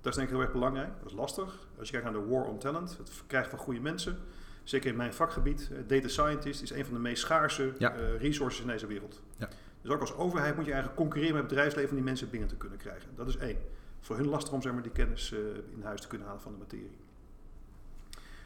Dat 0.00 0.12
is 0.12 0.14
denk 0.14 0.28
ik 0.28 0.34
heel 0.34 0.44
erg 0.44 0.52
belangrijk. 0.52 0.90
Dat 0.98 1.10
is 1.10 1.16
lastig. 1.16 1.68
Als 1.78 1.88
je 1.88 1.92
kijkt 1.92 2.10
naar 2.10 2.22
de 2.22 2.28
war 2.28 2.44
on 2.44 2.58
talent, 2.58 2.96
het 2.98 3.10
verkrijgen 3.10 3.50
van 3.50 3.58
goede 3.58 3.80
mensen. 3.80 4.18
Zeker 4.64 4.90
in 4.90 4.96
mijn 4.96 5.14
vakgebied, 5.14 5.70
data 5.86 6.08
scientist 6.08 6.62
is 6.62 6.70
een 6.70 6.84
van 6.84 6.94
de 6.94 7.00
meest 7.00 7.22
schaarse 7.22 7.72
ja. 7.78 7.96
uh, 7.96 8.20
resources 8.20 8.60
in 8.60 8.66
deze 8.66 8.86
wereld. 8.86 9.22
Ja. 9.36 9.48
Dus 9.82 9.90
ook 9.90 10.00
als 10.00 10.14
overheid 10.14 10.56
moet 10.56 10.64
je 10.64 10.72
eigenlijk 10.72 11.00
concurreren 11.00 11.34
met 11.34 11.42
het 11.42 11.50
bedrijfsleven 11.50 11.90
om 11.90 11.96
die 11.96 12.04
mensen 12.04 12.30
binnen 12.30 12.48
te 12.48 12.56
kunnen 12.56 12.78
krijgen. 12.78 13.10
Dat 13.16 13.28
is 13.28 13.36
één. 13.36 13.58
Voor 14.00 14.16
hun 14.16 14.28
lastig 14.28 14.52
om 14.52 14.62
zeg 14.62 14.72
maar, 14.72 14.82
die 14.82 14.92
kennis 14.92 15.32
in 15.74 15.82
huis 15.82 16.00
te 16.00 16.08
kunnen 16.08 16.26
halen 16.26 16.42
van 16.42 16.52
de 16.52 16.58
materie. 16.58 16.96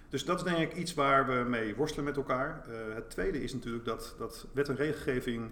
Dus 0.09 0.25
dat 0.25 0.39
is 0.39 0.53
denk 0.53 0.71
ik 0.71 0.77
iets 0.77 0.95
waar 0.95 1.27
we 1.27 1.49
mee 1.49 1.75
worstelen 1.75 2.05
met 2.05 2.17
elkaar. 2.17 2.65
Uh, 2.69 2.95
het 2.95 3.11
tweede 3.11 3.43
is 3.43 3.53
natuurlijk 3.53 3.85
dat, 3.85 4.15
dat 4.19 4.47
wet 4.53 4.69
en 4.69 4.77
regelgeving 4.77 5.51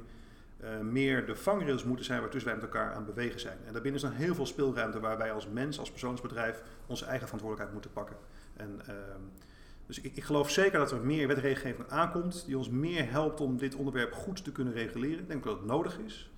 uh, 0.60 0.80
meer 0.80 1.26
de 1.26 1.36
vangrails 1.36 1.84
moeten 1.84 2.04
zijn 2.04 2.20
waartussen 2.20 2.50
wij 2.50 2.60
met 2.60 2.70
elkaar 2.70 2.94
aan 2.94 3.04
bewegen 3.04 3.40
zijn. 3.40 3.58
En 3.66 3.72
daarbinnen 3.72 3.94
is 3.94 4.08
dan 4.08 4.16
heel 4.16 4.34
veel 4.34 4.46
speelruimte 4.46 5.00
waar 5.00 5.18
wij 5.18 5.32
als 5.32 5.48
mens, 5.48 5.78
als 5.78 5.90
persoonsbedrijf, 5.90 6.62
onze 6.86 7.04
eigen 7.04 7.26
verantwoordelijkheid 7.26 7.72
moeten 7.72 7.92
pakken. 7.92 8.16
En, 8.56 8.80
uh, 8.88 8.94
dus 9.86 10.00
ik, 10.00 10.16
ik, 10.16 10.24
geloof 10.24 10.50
zeker 10.50 10.78
dat 10.78 10.92
er 10.92 11.00
meer 11.00 11.26
wet 11.26 11.36
en 11.36 11.42
regelgeving 11.42 11.88
aankomt 11.88 12.46
die 12.46 12.58
ons 12.58 12.70
meer 12.70 13.10
helpt 13.10 13.40
om 13.40 13.56
dit 13.56 13.74
onderwerp 13.74 14.12
goed 14.12 14.44
te 14.44 14.52
kunnen 14.52 14.72
reguleren. 14.72 15.18
Ik 15.18 15.28
denk 15.28 15.44
dat 15.44 15.56
het 15.56 15.66
nodig 15.66 15.98
is. 15.98 16.30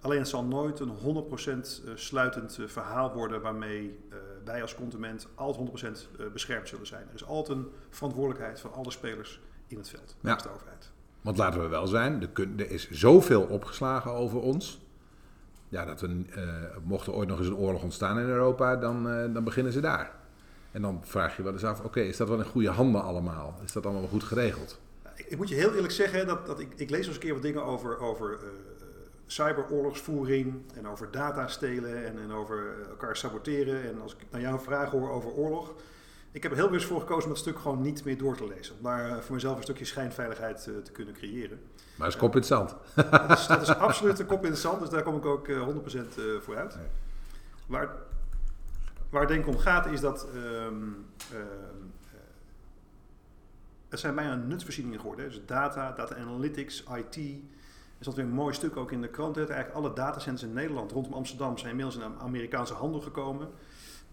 Alleen 0.00 0.18
het 0.18 0.28
zal 0.28 0.44
nooit 0.44 0.80
een 0.80 1.26
100% 1.26 1.84
eh, 1.84 1.92
sluitend 1.94 2.58
verhaal 2.66 3.12
worden 3.12 3.40
waarmee 3.40 3.98
wij 4.44 4.62
als 4.62 4.74
consument 4.74 5.26
altijd 5.34 5.82
100% 6.18 6.32
beschermd 6.32 6.68
zullen 6.68 6.86
zijn. 6.86 7.08
Er 7.08 7.14
is 7.14 7.24
altijd 7.24 7.58
een 7.58 7.68
verantwoordelijkheid 7.90 8.60
van 8.60 8.72
alle 8.72 8.90
spelers 8.90 9.40
in 9.66 9.78
het 9.78 9.88
veld, 9.88 10.16
ja. 10.20 10.36
de 10.36 10.54
overheid. 10.54 10.90
Want 11.20 11.36
laten 11.36 11.60
we 11.60 11.68
wel 11.68 11.86
zijn, 11.86 12.28
er 12.56 12.70
is 12.70 12.90
zoveel 12.90 13.42
opgeslagen 13.42 14.12
over 14.12 14.40
ons. 14.40 14.80
Ja, 15.68 15.84
dat 15.84 16.00
we, 16.00 16.08
uh, 16.08 16.76
mocht 16.84 17.06
er 17.06 17.12
ooit 17.12 17.28
nog 17.28 17.38
eens 17.38 17.48
een 17.48 17.56
oorlog 17.56 17.82
ontstaan 17.82 18.18
in 18.18 18.26
Europa, 18.26 18.76
dan, 18.76 19.06
uh, 19.06 19.34
dan 19.34 19.44
beginnen 19.44 19.72
ze 19.72 19.80
daar. 19.80 20.16
En 20.70 20.82
dan 20.82 21.00
vraag 21.04 21.36
je 21.36 21.42
wel 21.42 21.52
eens 21.52 21.64
af, 21.64 21.84
oké, 21.84 22.00
is 22.00 22.16
dat 22.16 22.28
wel 22.28 22.38
in 22.38 22.44
goede 22.44 22.70
handen 22.70 23.02
allemaal? 23.02 23.58
Is 23.64 23.72
dat 23.72 23.86
allemaal 23.86 24.08
goed 24.08 24.24
geregeld? 24.24 24.80
Ik, 25.14 25.26
ik 25.26 25.36
moet 25.36 25.48
je 25.48 25.54
heel 25.54 25.74
eerlijk 25.74 25.92
zeggen, 25.92 26.26
dat, 26.26 26.46
dat 26.46 26.60
ik, 26.60 26.68
ik 26.76 26.90
lees 26.90 27.06
eens 27.06 27.14
een 27.14 27.22
keer 27.22 27.32
wat 27.32 27.42
dingen 27.42 27.64
over, 27.64 27.98
over 27.98 28.30
uh, 28.32 28.48
cyberoorlogsvoering 29.28 30.62
en 30.74 30.88
over 30.88 31.10
data 31.10 31.46
stelen 31.46 32.06
en, 32.06 32.18
en 32.18 32.32
over 32.32 32.86
elkaar 32.88 33.16
saboteren. 33.16 33.82
En 33.82 34.00
als 34.00 34.12
ik 34.14 34.18
naar 34.30 34.40
jouw 34.40 34.58
vraag 34.58 34.90
hoor 34.90 35.10
over 35.10 35.30
oorlog, 35.30 35.74
ik 36.32 36.42
heb 36.42 36.52
er 36.52 36.58
heel 36.58 36.66
bewust 36.66 36.86
voor 36.86 37.00
gekozen 37.00 37.22
om 37.22 37.28
dat 37.28 37.38
stuk 37.38 37.58
gewoon 37.58 37.82
niet 37.82 38.04
meer 38.04 38.18
door 38.18 38.36
te 38.36 38.46
lezen. 38.46 38.74
Om 38.76 38.82
daar 38.82 39.22
voor 39.22 39.34
mezelf 39.34 39.56
een 39.56 39.62
stukje 39.62 39.84
schijnveiligheid 39.84 40.62
te 40.62 40.92
kunnen 40.92 41.14
creëren. 41.14 41.60
Maar 41.94 42.06
dat 42.06 42.16
is 42.16 42.16
kop 42.16 42.32
in 42.32 42.38
het 42.38 42.46
zand. 42.46 42.74
dat, 43.10 43.38
is, 43.38 43.46
dat 43.46 43.62
is 43.62 43.68
absoluut 43.68 44.18
een 44.18 44.26
kop 44.26 44.44
in 44.44 44.50
het 44.50 44.60
zand, 44.60 44.80
dus 44.80 44.88
daar 44.88 45.02
kom 45.02 45.16
ik 45.16 45.24
ook 45.24 45.48
100% 45.48 45.52
voor 46.40 46.56
uit. 46.56 46.78
Waar, 47.66 47.96
waar 49.10 49.20
het 49.20 49.30
denk 49.30 49.46
ik 49.46 49.54
om 49.54 49.58
gaat 49.58 49.86
is 49.86 50.00
dat 50.00 50.26
um, 50.34 51.06
het 53.88 54.00
zijn 54.00 54.14
bijna 54.14 54.34
nutsvoorzieningen 54.34 55.00
geworden. 55.00 55.24
Hè. 55.24 55.30
Dus 55.30 55.40
data, 55.46 55.92
data 55.92 56.16
analytics, 56.16 56.84
IT. 56.96 57.40
Er 57.98 58.04
stond 58.04 58.16
weer 58.16 58.24
een 58.26 58.32
mooi 58.32 58.54
stuk 58.54 58.76
ook 58.76 58.92
in 58.92 59.00
de 59.00 59.08
krant. 59.08 59.36
Eigenlijk 59.36 59.72
alle 59.72 59.92
datacenters 59.92 60.48
in 60.48 60.54
Nederland 60.54 60.92
rondom 60.92 61.12
Amsterdam 61.12 61.58
zijn 61.58 61.70
inmiddels 61.70 61.96
in 61.96 62.02
Amerikaanse 62.18 62.74
handel 62.74 63.00
gekomen. 63.00 63.48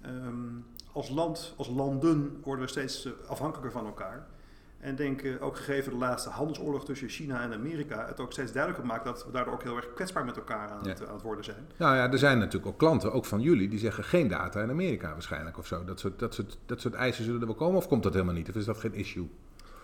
Um, 0.06 0.66
als 0.92 1.10
land, 1.10 1.54
als 1.58 1.68
landen 1.68 2.40
worden 2.44 2.66
we 2.66 2.72
steeds 2.72 3.10
afhankelijker 3.28 3.72
van 3.72 3.86
elkaar. 3.86 4.28
En 4.80 4.96
denk 4.96 5.22
uh, 5.22 5.44
ook 5.44 5.58
gegeven 5.58 5.92
de 5.92 5.98
laatste 5.98 6.30
handelsoorlog 6.30 6.86
tussen 6.86 7.10
China 7.10 7.42
en 7.42 7.54
Amerika, 7.54 8.06
het 8.08 8.20
ook 8.20 8.32
steeds 8.32 8.52
duidelijker 8.52 8.88
maakt 8.88 9.06
dat 9.06 9.26
we 9.26 9.32
daardoor 9.32 9.54
ook 9.54 9.64
heel 9.64 9.76
erg 9.76 9.94
kwetsbaar 9.94 10.26
met 10.26 10.38
elkaar 10.38 10.70
aan, 10.70 10.88
het, 10.88 11.08
aan 11.08 11.14
het 11.14 11.22
worden 11.22 11.44
zijn. 11.44 11.68
Nou 11.78 11.96
ja, 11.96 12.12
er 12.12 12.18
zijn 12.18 12.40
natuurlijk 12.40 12.66
ook 12.66 12.78
klanten, 12.78 13.14
ook 13.14 13.26
van 13.26 13.42
jullie, 13.42 13.68
die 13.70 13.80
zeggen 13.80 14.04
geen 14.04 14.28
data 14.28 14.62
in 14.62 14.70
Amerika 14.70 15.12
waarschijnlijk 15.12 15.58
of 15.58 15.68
zo. 15.68 15.84
Dat 15.84 16.00
soort, 16.00 16.20
dat 16.20 16.34
soort, 16.34 16.58
dat 16.66 16.82
soort 16.82 16.94
eisen 16.94 17.24
zullen 17.24 17.40
er 17.42 17.48
wel 17.48 17.56
komen 17.56 17.78
of 17.78 17.88
komt 17.88 18.04
dat 18.04 18.14
helemaal 18.14 18.34
niet? 18.34 18.50
Of 18.50 18.56
is 18.56 18.66
dat 18.66 18.78
geen 18.78 18.94
issue? 18.94 19.30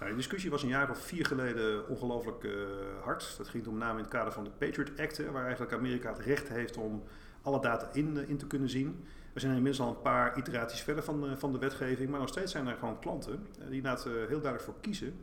Nou, 0.01 0.13
de 0.13 0.19
discussie 0.19 0.49
was 0.49 0.63
een 0.63 0.69
jaar 0.69 0.89
of 0.89 0.97
vier 0.97 1.25
geleden 1.25 1.87
ongelooflijk 1.87 2.43
uh, 2.43 2.53
hard. 3.01 3.33
Dat 3.37 3.47
ging 3.47 3.67
om 3.67 3.77
name 3.77 3.97
in 3.97 4.03
het 4.03 4.13
kader 4.13 4.33
van 4.33 4.43
de 4.43 4.49
Patriot 4.49 4.99
Act, 4.99 5.31
waar 5.31 5.43
eigenlijk 5.43 5.73
Amerika 5.73 6.09
het 6.09 6.19
recht 6.19 6.49
heeft 6.49 6.77
om 6.77 7.03
alle 7.41 7.61
data 7.61 7.89
in, 7.93 8.17
uh, 8.17 8.29
in 8.29 8.37
te 8.37 8.47
kunnen 8.47 8.69
zien. 8.69 9.05
We 9.33 9.39
zijn 9.39 9.55
inmiddels 9.55 9.87
al 9.87 9.89
een 9.89 10.01
paar 10.01 10.37
iteraties 10.37 10.81
verder 10.81 11.03
van, 11.03 11.37
van 11.37 11.51
de 11.51 11.57
wetgeving, 11.57 12.09
maar 12.09 12.19
nog 12.19 12.29
steeds 12.29 12.51
zijn 12.51 12.67
er 12.67 12.75
gewoon 12.75 12.99
klanten 12.99 13.47
die 13.51 13.63
inderdaad 13.65 14.03
heel 14.03 14.27
duidelijk 14.27 14.61
voor 14.61 14.79
kiezen 14.81 15.13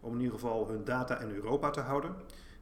om 0.00 0.12
in 0.12 0.20
ieder 0.20 0.34
geval 0.34 0.68
hun 0.68 0.84
data 0.84 1.20
in 1.20 1.30
Europa 1.30 1.70
te 1.70 1.80
houden. 1.80 2.14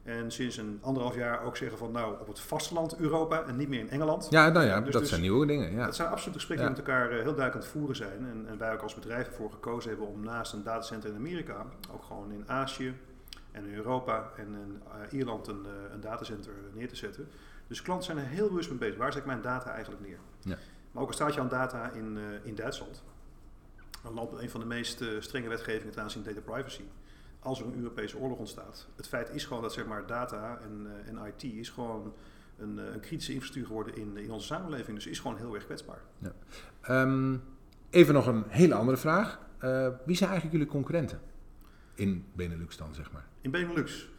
En 0.03 0.31
sinds 0.31 0.57
een 0.57 0.79
anderhalf 0.81 1.15
jaar 1.15 1.43
ook 1.43 1.57
zeggen 1.57 1.77
van 1.77 1.91
nou 1.91 2.19
op 2.19 2.27
het 2.27 2.39
vasteland 2.39 2.97
Europa 2.97 3.43
en 3.43 3.55
niet 3.55 3.67
meer 3.67 3.79
in 3.79 3.89
Engeland. 3.89 4.27
Ja, 4.29 4.49
nou 4.49 4.65
ja, 4.65 4.81
dus 4.81 4.91
dat 4.91 5.01
dus, 5.01 5.09
zijn 5.09 5.21
nieuwe 5.21 5.45
dingen. 5.45 5.71
Ja. 5.71 5.85
Dat 5.85 5.95
zijn 5.95 6.09
absoluut 6.09 6.35
gesprekken 6.35 6.67
die 6.67 6.75
met 6.75 6.87
elkaar 6.87 7.09
heel 7.09 7.23
duidelijk 7.23 7.53
aan 7.53 7.61
het 7.61 7.69
voeren 7.69 7.95
zijn. 7.95 8.25
En, 8.25 8.45
en 8.47 8.57
wij 8.57 8.73
ook 8.73 8.81
als 8.81 8.93
bedrijf 8.93 9.27
ervoor 9.27 9.51
gekozen 9.51 9.89
hebben 9.89 10.07
om 10.07 10.23
naast 10.23 10.53
een 10.53 10.63
datacenter 10.63 11.09
in 11.09 11.15
Amerika, 11.15 11.65
ook 11.93 12.03
gewoon 12.03 12.31
in 12.31 12.49
Azië 12.49 12.93
en 13.51 13.65
in 13.65 13.73
Europa 13.73 14.31
en 14.37 14.45
in 14.45 14.81
uh, 14.87 15.19
Ierland 15.19 15.47
een, 15.47 15.65
uh, 15.65 15.93
een 15.93 16.01
datacenter 16.01 16.53
neer 16.73 16.87
te 16.87 16.95
zetten. 16.95 17.29
Dus 17.67 17.81
klanten 17.81 18.05
zijn 18.05 18.17
er 18.17 18.31
heel 18.31 18.47
bewust 18.47 18.69
mee 18.69 18.77
bezig. 18.77 18.97
Waar 18.97 19.11
zet 19.11 19.21
ik 19.21 19.27
mijn 19.27 19.41
data 19.41 19.71
eigenlijk 19.71 20.01
neer? 20.07 20.19
Ja. 20.39 20.57
Maar 20.91 21.03
ook 21.03 21.09
een 21.09 21.15
staat 21.15 21.33
je 21.33 21.39
aan 21.39 21.49
data 21.49 21.91
in, 21.91 22.17
uh, 22.17 22.23
in 22.43 22.55
Duitsland. 22.55 23.03
Een 24.05 24.13
land 24.13 24.31
met 24.31 24.41
een 24.41 24.49
van 24.49 24.59
de 24.59 24.65
meest 24.65 25.03
strenge 25.19 25.49
wetgevingen 25.49 25.93
ten 25.93 26.03
aanzien 26.03 26.23
van 26.23 26.33
data 26.33 26.51
privacy 26.51 26.83
als 27.41 27.59
er 27.59 27.65
een 27.65 27.75
Europese 27.75 28.17
oorlog 28.17 28.37
ontstaat. 28.37 28.87
Het 28.95 29.07
feit 29.07 29.29
is 29.29 29.45
gewoon 29.45 29.61
dat 29.61 29.73
zeg 29.73 29.85
maar, 29.85 30.05
data 30.05 30.59
en, 30.59 30.87
uh, 30.87 31.07
en 31.07 31.33
IT 31.35 31.43
is 31.43 31.69
gewoon 31.69 32.13
een, 32.57 32.77
uh, 32.77 32.93
een, 32.93 32.99
kritische 32.99 33.33
infrastructuur 33.33 33.65
geworden 33.65 33.95
in, 33.95 34.17
in 34.17 34.31
onze 34.31 34.45
samenleving. 34.45 34.97
Dus 34.97 35.07
is 35.07 35.19
gewoon 35.19 35.37
heel 35.37 35.55
erg 35.55 35.65
kwetsbaar. 35.65 36.01
Ja. 36.17 36.33
Um, 37.01 37.43
even 37.89 38.13
nog 38.13 38.27
een 38.27 38.43
hele 38.47 38.73
andere 38.73 38.97
vraag. 38.97 39.39
Uh, 39.63 39.87
wie 40.05 40.15
zijn 40.15 40.29
eigenlijk 40.29 40.59
jullie 40.59 40.73
concurrenten 40.73 41.21
in 41.95 42.25
Benelux 42.33 42.77
dan, 42.77 42.95
zeg 42.95 43.11
maar? 43.11 43.27
In 43.41 43.51
Benelux? 43.51 44.09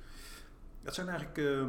Dat 0.82 0.94
zijn 0.94 1.08
eigenlijk 1.08 1.38
uh, 1.38 1.66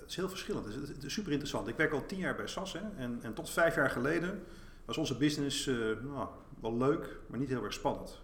het 0.00 0.08
is 0.08 0.16
heel 0.16 0.28
verschillend. 0.28 0.64
Het 0.66 0.74
is, 0.74 0.88
het 0.88 1.04
is, 1.04 1.12
super 1.12 1.30
interessant. 1.30 1.68
Ik 1.68 1.76
werk 1.76 1.92
al 1.92 2.06
tien 2.06 2.18
jaar 2.18 2.36
bij 2.36 2.46
SAS 2.46 2.72
hè, 2.72 2.80
en, 2.96 3.18
en 3.22 3.34
tot 3.34 3.50
vijf 3.50 3.74
jaar 3.74 3.90
geleden 3.90 4.42
was 4.84 4.96
onze 4.96 5.16
business 5.16 5.66
nou, 6.02 6.28
wel 6.60 6.76
leuk, 6.76 7.18
maar 7.26 7.38
niet 7.38 7.48
heel 7.48 7.64
erg 7.64 7.72
spannend. 7.72 8.20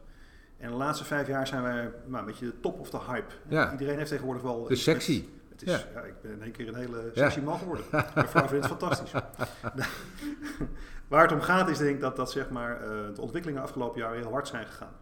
En 0.62 0.70
de 0.70 0.77
laatste 0.77 1.05
vijf 1.05 1.27
jaar 1.27 1.46
zijn 1.46 1.62
wij 1.62 1.90
nou, 2.05 2.18
een 2.18 2.25
beetje 2.25 2.46
de 2.46 2.61
top 2.61 2.81
of 2.81 2.90
de 2.90 2.98
hype. 2.98 3.33
Ja. 3.48 3.72
Iedereen 3.72 3.96
heeft 3.96 4.09
tegenwoordig 4.09 4.42
wel... 4.42 4.64
De 4.64 4.77
sexy. 4.77 5.25
Het 5.48 5.62
is, 5.62 5.87
ja. 5.94 6.01
ik 6.01 6.14
ben 6.22 6.33
in 6.33 6.42
één 6.42 6.53
keer 6.53 6.68
een 6.68 6.75
hele 6.75 7.11
sexy 7.14 7.40
man 7.40 7.59
geworden. 7.59 7.85
Mijn 8.14 8.29
vrouw 8.29 8.46
vindt 8.46 8.68
het 8.68 8.79
fantastisch. 8.79 9.12
Waar 11.09 11.22
het 11.22 11.33
om 11.33 11.40
gaat 11.40 11.68
is 11.68 11.79
denk 11.79 11.94
ik 11.94 12.01
dat, 12.01 12.16
dat 12.16 12.31
zeg 12.31 12.51
maar, 12.51 12.81
uh, 12.83 13.14
de 13.14 13.20
ontwikkelingen 13.20 13.62
afgelopen 13.62 14.01
jaar 14.01 14.14
heel 14.14 14.31
hard 14.31 14.48
zijn 14.48 14.66
gegaan. 14.66 14.92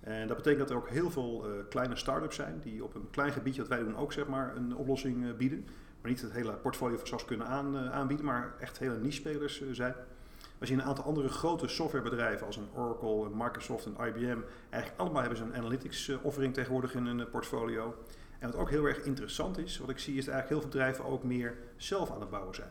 En 0.00 0.26
dat 0.26 0.36
betekent 0.36 0.60
dat 0.60 0.70
er 0.70 0.76
ook 0.76 0.88
heel 0.88 1.10
veel 1.10 1.44
uh, 1.46 1.52
kleine 1.68 1.96
start-ups 1.96 2.36
zijn 2.36 2.60
die 2.62 2.84
op 2.84 2.94
een 2.94 3.10
klein 3.10 3.32
gebiedje 3.32 3.60
wat 3.60 3.70
wij 3.70 3.78
doen 3.78 3.96
ook 3.96 4.12
zeg 4.12 4.26
maar, 4.26 4.56
een 4.56 4.76
oplossing 4.76 5.24
uh, 5.24 5.32
bieden. 5.36 5.66
Maar 6.00 6.10
niet 6.10 6.20
het 6.20 6.32
hele 6.32 6.52
portfolio 6.52 6.96
van 6.96 7.06
SAS 7.06 7.24
kunnen 7.24 7.46
aan, 7.46 7.76
aanbieden, 7.76 8.26
maar 8.26 8.54
echt 8.60 8.78
hele 8.78 8.98
niche-spelers 8.98 9.62
zijn. 9.72 9.94
We 10.60 10.66
zien 10.66 10.78
een 10.78 10.84
aantal 10.84 11.04
andere 11.04 11.28
grote 11.28 11.68
softwarebedrijven 11.68 12.46
als 12.46 12.56
een 12.56 12.68
Oracle, 12.74 13.24
een 13.24 13.36
Microsoft 13.36 13.86
en 13.86 14.06
IBM. 14.06 14.38
Eigenlijk 14.70 15.00
allemaal 15.00 15.20
hebben 15.20 15.38
ze 15.38 15.44
een 15.44 15.54
analytics 15.54 16.08
eh, 16.08 16.24
offering 16.24 16.54
tegenwoordig 16.54 16.94
in 16.94 17.06
hun 17.06 17.20
eh, 17.20 17.26
portfolio. 17.30 17.94
En 18.38 18.50
wat 18.50 18.60
ook 18.60 18.70
heel 18.70 18.84
erg 18.84 18.98
interessant 18.98 19.58
is, 19.58 19.78
wat 19.78 19.90
ik 19.90 19.98
zie, 19.98 20.16
is 20.16 20.24
dat 20.24 20.34
eigenlijk 20.34 20.48
heel 20.48 20.70
veel 20.70 20.80
bedrijven 20.80 21.12
ook 21.12 21.22
meer 21.22 21.56
zelf 21.76 22.10
aan 22.10 22.20
het 22.20 22.30
bouwen 22.30 22.54
zijn. 22.54 22.68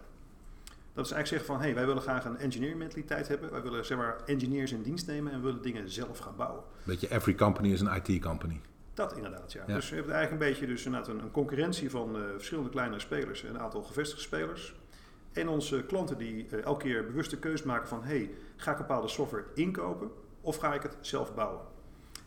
Dat 0.94 1.06
is 1.06 1.12
eigenlijk 1.12 1.28
zeggen 1.28 1.46
van, 1.46 1.56
hé, 1.56 1.64
hey, 1.64 1.76
wij 1.76 1.86
willen 1.86 2.02
graag 2.02 2.26
een 2.26 2.38
engineering 2.38 2.80
mentaliteit 2.80 3.28
hebben. 3.28 3.52
Wij 3.52 3.62
willen 3.62 3.86
zeg 3.86 3.98
maar 3.98 4.16
engineers 4.26 4.72
in 4.72 4.82
dienst 4.82 5.08
nemen 5.08 5.32
en 5.32 5.42
willen 5.42 5.62
dingen 5.62 5.90
zelf 5.90 6.18
gaan 6.18 6.36
bouwen. 6.36 6.64
Beetje 6.84 7.10
every 7.10 7.36
company 7.36 7.72
is 7.72 7.82
een 7.82 8.02
IT 8.04 8.22
company. 8.22 8.62
Dat 8.94 9.16
inderdaad, 9.16 9.52
ja. 9.52 9.66
Dus 9.66 9.90
we 9.90 9.96
hebben 9.96 10.14
eigenlijk 10.14 10.44
een 10.44 10.50
beetje 10.50 10.68
dus 10.68 10.86
een, 10.86 11.10
een 11.10 11.32
concurrentie 11.32 11.90
van 11.90 12.16
uh, 12.16 12.22
verschillende 12.36 12.70
kleinere 12.70 13.00
spelers 13.00 13.44
en 13.44 13.50
een 13.50 13.60
aantal 13.60 13.84
gevestigde 13.84 14.24
spelers. 14.24 14.74
En 15.34 15.48
onze 15.48 15.84
klanten 15.84 16.18
die 16.18 16.48
uh, 16.52 16.64
elke 16.64 16.84
keer 16.84 17.06
bewuste 17.06 17.38
keuze 17.38 17.68
maken 17.68 17.88
van... 17.88 18.04
hey, 18.04 18.32
ga 18.56 18.72
ik 18.72 18.78
bepaalde 18.78 19.08
software 19.08 19.46
inkopen 19.54 20.12
of 20.42 20.58
ga 20.58 20.74
ik 20.74 20.82
het 20.82 20.98
zelf 21.02 21.36
bouwen? 21.36 21.62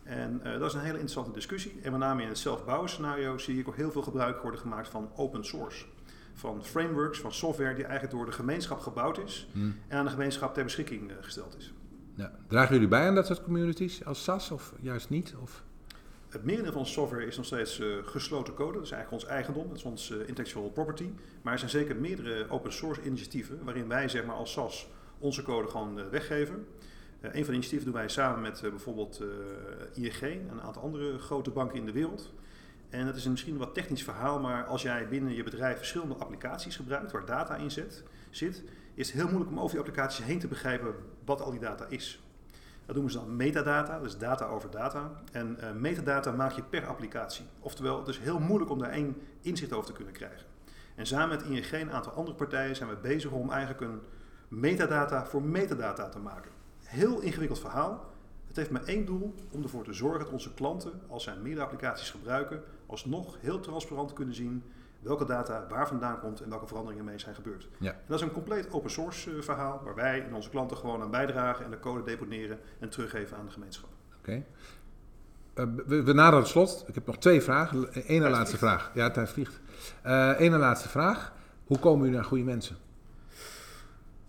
En 0.03 0.41
uh, 0.45 0.59
dat 0.59 0.69
is 0.69 0.75
een 0.75 0.81
hele 0.81 0.93
interessante 0.93 1.33
discussie. 1.33 1.81
En 1.83 1.91
met 1.91 2.01
name 2.01 2.23
in 2.23 2.29
het 2.29 2.39
zelfbouwen 2.39 2.89
scenario 2.89 3.39
zie 3.39 3.59
ik 3.59 3.69
ook 3.69 3.77
heel 3.77 3.91
veel 3.91 4.03
gebruik 4.03 4.43
worden 4.43 4.61
gemaakt 4.61 4.89
van 4.89 5.11
open 5.17 5.45
source. 5.45 5.85
Van 6.35 6.65
frameworks, 6.65 7.19
van 7.21 7.33
software 7.33 7.75
die 7.75 7.85
eigenlijk 7.85 8.15
door 8.15 8.27
de 8.27 8.33
gemeenschap 8.33 8.79
gebouwd 8.79 9.19
is... 9.19 9.49
Hmm. 9.53 9.77
en 9.89 9.99
aan 9.99 10.05
de 10.05 10.11
gemeenschap 10.11 10.55
ter 10.55 10.65
beschikking 10.65 11.11
uh, 11.11 11.17
gesteld 11.21 11.57
is. 11.59 11.73
Ja. 12.15 12.33
Dragen 12.49 12.75
jullie 12.75 12.89
bij 12.89 13.07
aan 13.07 13.15
dat 13.15 13.27
soort 13.27 13.43
communities 13.43 14.05
als 14.05 14.25
SAS 14.25 14.51
of 14.51 14.73
juist 14.81 15.09
niet? 15.09 15.35
Of? 15.43 15.63
Het 16.33 16.45
merendeel 16.45 16.73
van 16.73 16.81
onze 16.81 16.93
software 16.93 17.27
is 17.27 17.37
nog 17.37 17.47
steeds 17.47 17.81
uh, 17.81 17.97
gesloten 18.05 18.55
code. 18.55 18.73
Dat 18.73 18.83
is 18.83 18.91
eigenlijk 18.91 19.23
ons 19.23 19.33
eigendom, 19.33 19.69
dat 19.69 19.77
is 19.77 19.83
ons 19.83 20.11
uh, 20.11 20.19
intellectual 20.19 20.71
property. 20.71 21.11
Maar 21.43 21.53
er 21.53 21.59
zijn 21.59 21.71
zeker 21.71 21.97
meerdere 21.97 22.49
open 22.49 22.73
source 22.73 23.03
initiatieven 23.03 23.65
waarin 23.65 23.89
wij 23.89 24.09
zeg 24.09 24.25
maar, 24.25 24.35
als 24.35 24.53
SAS 24.53 24.89
onze 25.19 25.43
code 25.43 25.69
gewoon 25.69 25.99
uh, 25.99 26.09
weggeven. 26.09 26.67
een 27.21 27.31
van 27.33 27.33
de 27.33 27.53
initiatieven 27.53 27.85
doen 27.85 27.95
wij 27.95 28.09
samen 28.09 28.41
met 28.41 28.61
bijvoorbeeld 28.61 29.23
ING 29.95 30.21
en 30.21 30.49
een 30.51 30.63
aantal 30.63 30.83
andere 30.83 31.19
grote 31.19 31.51
banken 31.51 31.79
in 31.79 31.87
de 31.87 31.93
wereld. 31.93 32.33
En 32.91 33.07
dat 33.07 33.17
is 33.17 33.25
een 33.25 33.31
misschien 33.31 33.53
een 33.53 33.59
wat 33.59 33.75
technisch 33.75 34.05
verhaal, 34.05 34.41
maar 34.41 34.65
als 34.65 34.83
jij 34.83 35.09
binnen 35.09 35.35
je 35.35 35.43
bedrijf 35.43 35.77
verschillende 35.77 36.15
applicaties 36.15 36.77
gebruikt 36.77 37.13
waar 37.13 37.27
data 37.27 37.57
in 37.57 37.71
zit 38.31 38.65
is 38.95 39.07
het 39.07 39.17
heel 39.17 39.29
moeilijk 39.29 39.51
om 39.51 39.59
over 39.59 39.71
die 39.71 39.79
applicaties 39.79 40.25
heen 40.25 40.39
te 40.39 40.49
begrijpen 40.49 40.95
wat 41.25 41.41
al 41.41 41.51
die 41.51 41.61
data 41.61 41.87
is. 41.89 42.21
Dat 42.87 42.95
noemen 42.95 43.13
ze 43.13 43.19
dan 43.19 43.37
metadata, 43.37 43.99
dus 44.01 44.19
data 44.19 44.45
over 44.45 44.71
data. 44.71 45.11
En 45.33 45.57
uh, 45.61 45.73
metadata 45.73 46.33
maak 46.33 46.53
je 46.53 46.63
per 46.63 46.87
applicatie. 46.87 47.45
Oftewel, 47.59 47.99
het 47.99 48.09
is 48.09 48.19
heel 48.19 48.39
moeilijk 48.39 48.71
om 48.71 48.79
daar 48.79 48.91
één 48.91 49.17
inzicht 49.41 49.73
over 49.73 49.87
te 49.87 49.93
kunnen 49.93 50.13
krijgen. 50.13 50.47
En 50.95 51.07
samen 51.07 51.29
met 51.29 51.43
ING 51.43 51.65
en 51.65 51.81
een 51.81 51.93
aantal 51.93 52.13
andere 52.13 52.37
partijen 52.37 52.77
zijn 52.77 52.89
we 52.89 52.97
bezig 52.97 53.31
om 53.31 53.51
eigenlijk 53.51 53.81
een 53.81 54.01
metadata 54.49 55.27
voor 55.27 55.43
metadata 55.43 56.09
te 56.09 56.19
maken. 56.19 56.51
Heel 56.83 57.21
ingewikkeld 57.21 57.61
verhaal. 57.61 58.11
Het 58.47 58.57
heeft 58.57 58.71
maar 58.71 58.85
één 58.85 59.05
doel 59.05 59.35
om 59.51 59.63
ervoor 59.63 59.85
te 59.85 59.93
zorgen 59.93 60.21
dat 60.21 60.33
onze 60.33 60.55
klanten, 60.55 61.01
als 61.09 61.23
zij 61.25 61.37
meerdere 61.37 61.65
applicaties 61.65 62.11
gebruiken, 62.11 62.63
alsnog 62.87 63.37
heel 63.41 63.61
transparant 63.61 64.13
kunnen 64.13 64.35
zien 64.35 64.63
welke 65.03 65.25
data 65.25 65.67
waar 65.69 65.89
vandaan 65.89 66.21
komt 66.21 66.41
en 66.41 66.49
welke 66.49 66.67
veranderingen 66.67 67.05
mee 67.05 67.19
zijn 67.19 67.35
gebeurd. 67.35 67.69
Ja. 67.79 67.97
dat 68.07 68.19
is 68.19 68.25
een 68.25 68.33
compleet 68.33 68.73
open 68.73 68.91
source 68.91 69.31
uh, 69.31 69.43
verhaal 69.43 69.81
waar 69.85 69.95
wij 69.95 70.25
en 70.25 70.35
onze 70.35 70.51
klanten 70.51 70.77
gewoon 70.77 71.03
aan 71.03 71.11
bijdragen 71.11 71.65
en 71.65 71.71
de 71.71 71.81
code 71.81 72.03
deponeren 72.03 72.59
en 72.79 72.89
teruggeven 72.89 73.37
aan 73.37 73.45
de 73.47 73.53
gemeenschap. 73.53 73.89
Oké. 74.19 74.19
Okay. 74.19 74.45
Uh, 75.55 75.75
we, 75.87 76.03
we 76.03 76.13
naderen 76.13 76.39
het 76.39 76.49
slot. 76.49 76.85
Ik 76.87 76.95
heb 76.95 77.07
nog 77.07 77.19
twee 77.19 77.41
vragen. 77.41 77.89
Eén 77.93 78.31
laatste 78.31 78.59
vraag. 78.59 78.91
Ja, 78.95 79.11
tijd 79.11 79.29
vliegt. 79.29 79.61
Eén 80.03 80.57
laatste 80.57 80.89
vraag. 80.89 81.33
Hoe 81.65 81.79
komen 81.79 81.99
jullie 81.99 82.15
naar 82.15 82.25
goede 82.25 82.45
mensen? 82.45 82.77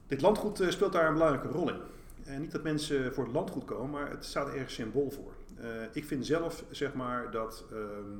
Dit 0.07 0.21
landgoed 0.21 0.65
speelt 0.67 0.93
daar 0.93 1.07
een 1.07 1.13
belangrijke 1.13 1.47
rol 1.47 1.69
in. 1.69 1.79
En 2.23 2.41
niet 2.41 2.51
dat 2.51 2.63
mensen 2.63 3.13
voor 3.13 3.23
het 3.23 3.33
landgoed 3.33 3.65
komen, 3.65 3.89
maar 3.89 4.09
het 4.09 4.25
staat 4.25 4.47
ergens 4.47 4.73
symbool 4.73 5.11
voor. 5.11 5.33
ik 5.91 6.05
vind 6.05 6.25
zelf, 6.25 6.63
zeg 6.69 6.93
maar, 6.93 7.31
dat... 7.31 7.65
Ehm, 7.71 8.19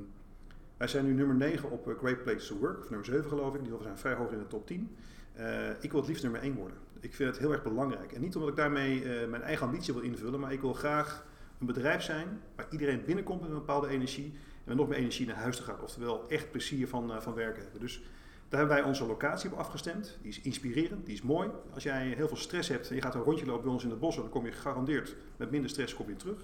wij 0.84 0.92
zijn 0.92 1.06
nu 1.06 1.14
nummer 1.14 1.36
9 1.36 1.72
op 1.72 1.88
eh, 1.88 1.98
Great 1.98 2.24
Place 2.24 2.48
to 2.48 2.58
Work, 2.58 2.80
of 2.80 2.90
nummer 2.90 3.06
7 3.06 3.30
geloof 3.30 3.56
ik. 3.56 3.64
Die 3.64 3.74
zijn 3.82 3.98
vrij 3.98 4.14
hoog 4.14 4.32
in 4.32 4.38
de 4.38 4.48
top 4.48 4.68
10. 4.68 4.96
Uh, 5.38 5.70
eh, 5.70 5.76
ik 5.80 5.92
wil 5.92 6.00
het 6.00 6.10
liefst 6.10 6.24
nummer 6.24 6.42
1 6.42 6.56
worden. 6.56 6.78
Ik 7.00 7.14
vind 7.14 7.30
het 7.30 7.40
heel 7.40 7.52
erg 7.52 7.64
belangrijk. 7.64 8.12
En 8.12 8.22
niet 8.22 8.36
omdat 8.36 8.50
ik 8.50 8.56
daarmee 8.56 9.04
uh, 9.04 9.30
mijn 9.30 9.42
eigen 9.42 9.66
ambitie 9.66 9.94
wil 9.94 10.04
invullen, 10.04 10.40
maar 10.40 10.54
ik 10.54 10.62
wil 10.62 10.74
graag 10.74 11.26
een 11.60 11.66
bedrijf 11.66 12.02
zijn 12.02 12.28
waar 12.56 12.66
iedereen 12.70 13.06
binnenkomt 13.06 13.42
met 13.42 13.50
een 13.50 13.56
bepaalde 13.56 13.88
energie 13.88 14.26
en 14.34 14.64
met 14.64 14.76
nog 14.76 14.88
meer 14.88 14.98
energie 14.98 15.28
naar 15.28 15.36
huis 15.36 15.56
te 15.56 15.64
gaan. 15.64 15.82
Oftewel 15.82 16.30
echt 16.30 16.52
plezier 16.52 16.88
van, 16.88 17.22
van 17.22 17.34
werken 17.34 17.62
hebben. 17.62 17.80
Dus 17.80 18.04
Daar 18.50 18.60
hebben 18.60 18.78
wij 18.78 18.86
onze 18.86 19.06
locatie 19.06 19.52
op 19.52 19.58
afgestemd. 19.58 20.18
Die 20.22 20.32
is 20.32 20.42
inspirerend, 20.42 21.06
die 21.06 21.16
is 21.16 21.22
mooi. 21.22 21.50
Als 21.74 21.84
jij 21.84 22.08
heel 22.08 22.28
veel 22.28 22.38
stress 22.38 22.70
hebt 22.70 22.90
en 22.90 22.96
je 22.96 23.02
gaat 23.02 23.16
een 23.16 23.22
rondje 23.22 23.46
lopen 23.46 23.64
bij 23.64 23.74
ons 23.74 23.84
in 23.84 23.90
het 23.90 24.00
bos, 24.00 24.16
dan 24.16 24.30
kom 24.30 24.46
je 24.46 24.52
gegarandeerd 24.52 25.16
met 25.38 25.52
minder 25.52 25.70
stress 25.70 25.96
kom 25.96 26.10
je 26.10 26.16
terug. 26.16 26.40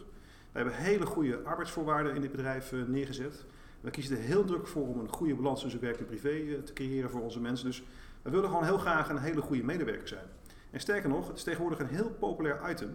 We 0.52 0.58
hebben 0.58 0.74
hele 0.74 1.06
goede 1.06 1.42
arbeidsvoorwaarden 1.44 2.16
in 2.16 2.22
dit 2.22 2.32
bedrijf 2.32 2.74
neergezet. 2.88 3.46
We 3.82 3.90
kiezen 3.90 4.18
er 4.18 4.24
heel 4.24 4.46
druk 4.46 4.68
voor 4.68 4.88
om 4.88 5.00
een 5.00 5.14
goede 5.14 5.36
balans 5.36 5.62
tussen 5.62 5.82
werk 5.82 6.00
en 6.00 6.06
privé 6.06 6.32
uh, 6.32 6.60
te 6.60 6.74
creëren 6.74 7.10
voor 7.10 7.22
onze 7.22 7.40
mensen. 7.40 7.68
Dus 7.68 7.84
we 8.22 8.30
willen 8.30 8.50
gewoon 8.50 8.64
heel 8.64 8.78
graag 8.78 9.10
een 9.10 9.18
hele 9.18 9.42
goede 9.42 9.64
medewerker 9.64 10.08
zijn. 10.08 10.26
En 10.72 10.80
sterker 10.80 11.10
nog, 11.10 11.28
het 11.28 11.38
is 11.38 11.44
tegenwoordig 11.44 11.80
een 11.80 11.88
heel 11.88 12.10
populair 12.10 12.70
item. 12.70 12.90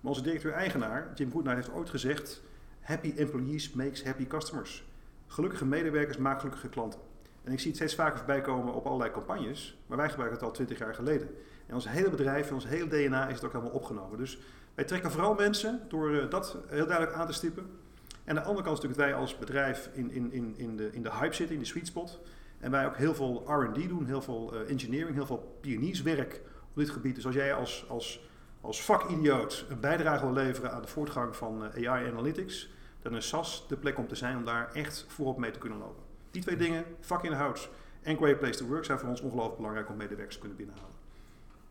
Maar 0.00 0.10
onze 0.10 0.22
directeur-eigenaar, 0.22 1.12
Jim 1.14 1.30
Goodnight, 1.30 1.56
heeft 1.56 1.76
ooit 1.76 1.90
gezegd: 1.90 2.42
Happy 2.80 3.12
employees 3.16 3.72
makes 3.72 4.04
happy 4.04 4.26
customers. 4.26 4.84
Gelukkige 5.26 5.64
medewerkers 5.64 6.16
maken 6.16 6.40
gelukkige 6.40 6.68
klanten. 6.68 7.00
En 7.44 7.52
ik 7.52 7.58
zie 7.58 7.68
het 7.68 7.76
steeds 7.76 7.94
vaker 7.94 8.16
voorbij 8.16 8.40
komen 8.40 8.74
op 8.74 8.86
allerlei 8.86 9.10
campagnes, 9.10 9.78
maar 9.86 9.96
wij 9.96 10.08
gebruiken 10.08 10.38
het 10.38 10.48
al 10.48 10.54
twintig 10.54 10.78
jaar 10.78 10.94
geleden. 10.94 11.28
En 11.66 11.74
ons 11.74 11.88
hele 11.88 12.10
bedrijf 12.10 12.48
en 12.48 12.54
ons 12.54 12.66
hele 12.66 12.88
DNA 12.88 13.28
is 13.28 13.34
het 13.34 13.44
ook 13.44 13.52
allemaal 13.52 13.72
opgenomen. 13.72 14.18
Dus 14.18 14.38
wij 14.74 14.84
trekken 14.84 15.10
vooral 15.10 15.34
mensen 15.34 15.80
door 15.88 16.16
eh, 16.16 16.30
dat 16.30 16.56
heel 16.68 16.86
duidelijk 16.86 17.16
aan 17.16 17.26
te 17.26 17.32
stippen. 17.32 17.70
En 18.24 18.36
aan 18.36 18.42
de 18.42 18.48
andere 18.48 18.64
kant 18.64 18.78
is 18.78 18.84
natuurlijk 18.84 18.96
dat 18.96 19.06
wij 19.06 19.14
als 19.14 19.38
bedrijf 19.38 19.90
in, 19.92 20.10
in, 20.10 20.32
in, 20.32 20.54
in, 20.56 20.76
de, 20.76 20.92
in 20.92 21.02
de 21.02 21.12
hype 21.12 21.34
zitten, 21.34 21.56
in 21.56 21.62
de 21.62 21.68
sweet 21.68 21.86
spot. 21.86 22.20
En 22.60 22.70
wij 22.70 22.86
ook 22.86 22.96
heel 22.96 23.14
veel 23.14 23.44
RD 23.46 23.88
doen, 23.88 24.06
heel 24.06 24.22
veel 24.22 24.54
uh, 24.54 24.70
engineering, 24.70 25.14
heel 25.14 25.26
veel 25.26 25.58
pionierswerk 25.60 26.40
op 26.70 26.76
dit 26.76 26.90
gebied. 26.90 27.14
Dus 27.14 27.26
als 27.26 27.34
jij 27.34 27.54
als, 27.54 27.84
als, 27.88 28.28
als 28.60 28.82
vakidioot 28.82 29.66
een 29.68 29.80
bijdrage 29.80 30.24
wil 30.24 30.34
leveren 30.34 30.72
aan 30.72 30.82
de 30.82 30.88
voortgang 30.88 31.36
van 31.36 31.70
uh, 31.76 31.90
AI 31.90 32.10
analytics, 32.10 32.70
dan 33.02 33.16
is 33.16 33.28
SAS 33.28 33.64
de 33.68 33.76
plek 33.76 33.98
om 33.98 34.08
te 34.08 34.14
zijn 34.14 34.36
om 34.36 34.44
daar 34.44 34.72
echt 34.72 35.04
voorop 35.08 35.38
mee 35.38 35.50
te 35.50 35.58
kunnen 35.58 35.78
lopen. 35.78 36.02
Die 36.30 36.42
twee 36.42 36.56
dingen, 36.56 36.84
vakinhoud 37.00 37.68
en 38.02 38.16
great 38.16 38.38
place 38.38 38.58
to 38.58 38.66
work, 38.66 38.84
zijn 38.84 38.98
voor 38.98 39.08
ons 39.08 39.20
ongelooflijk 39.20 39.56
belangrijk 39.56 39.88
om 39.88 39.96
medewerkers 39.96 40.34
te 40.34 40.40
kunnen 40.40 40.58
binnenhalen. 40.58 40.94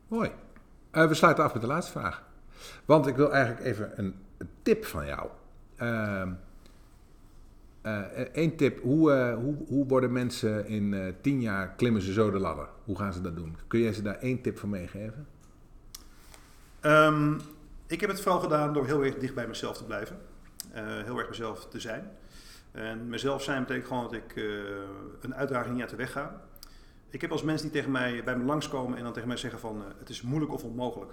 Mooi. 0.08 0.32
Uh, 0.92 1.08
we 1.08 1.14
sluiten 1.14 1.44
af 1.44 1.54
met 1.54 1.62
de 1.62 1.68
laatste 1.68 1.92
vraag. 1.92 2.24
Want 2.86 3.08
ik 3.08 3.16
wil 3.16 3.34
eigenlijk 3.34 3.66
even 3.66 3.92
een, 3.96 4.16
tip 4.62 4.86
van 4.86 5.06
jou. 5.06 5.30
Eén 5.82 6.38
uh, 8.50 8.58
tip, 8.58 8.82
hoe, 8.82 9.12
uh, 9.12 9.36
hoe, 9.36 9.56
hoe 9.67 9.86
worden 9.88 10.12
mensen 10.12 10.67
in 10.67 11.15
tien 11.22 11.41
jaar 11.41 11.76
klimmen 11.76 12.02
ze 12.02 12.13
zo 12.13 12.32
de 12.32 12.39
ladder? 12.39 12.67
Hoe 12.84 12.98
gaan 12.98 13.13
ze 13.13 13.22
dat 13.22 13.36
doen? 13.36 13.58
Kun 13.67 13.80
jij 13.80 13.94
ze 13.94 14.02
daar 14.02 14.17
één 14.17 14.41
tip 14.41 14.58
voor 14.58 14.70
meegeven? 14.70 15.28
Um, 16.82 17.39
ik 17.88 18.02
heb 18.02 18.10
het 18.10 18.22
vooral 18.22 18.39
gedaan 18.39 18.74
door 18.74 18.86
heel 18.86 19.04
erg 19.04 19.17
dicht 19.17 19.36
bij 19.36 19.48
mezelf 19.48 19.78
te 19.78 19.84
blijven. 19.84 20.17
heel 20.74 21.17
erg 21.17 21.30
mezelf 21.30 21.67
te 21.67 21.80
zijn. 21.80 22.12
En 22.72 23.10
mezelf 23.10 23.44
zijn 23.44 23.62
betekent 23.62 23.88
gewoon 23.88 24.04
dat 24.04 24.13
ik 24.13 24.36
een 25.22 25.36
uitdaging 25.36 25.74
niet 25.74 25.82
uit 25.82 25.89
de 25.89 25.96
weg 25.96 26.12
ga. 26.12 26.41
Ik 27.10 27.22
heb 27.22 27.32
als 27.32 27.44
mensen 27.44 27.67
die 27.67 27.76
tegen 27.76 27.91
mij, 27.91 28.24
bij 28.24 28.38
me 28.38 28.44
langskomen 28.44 28.98
en 28.98 29.04
dan 29.04 29.13
tegen 29.13 29.28
mij 29.28 29.38
zeggen 29.38 29.60
van 29.60 29.84
het 30.00 30.10
is 30.10 30.22
moeilijk 30.22 30.54
of 30.54 30.63
onmogelijk. 30.63 31.12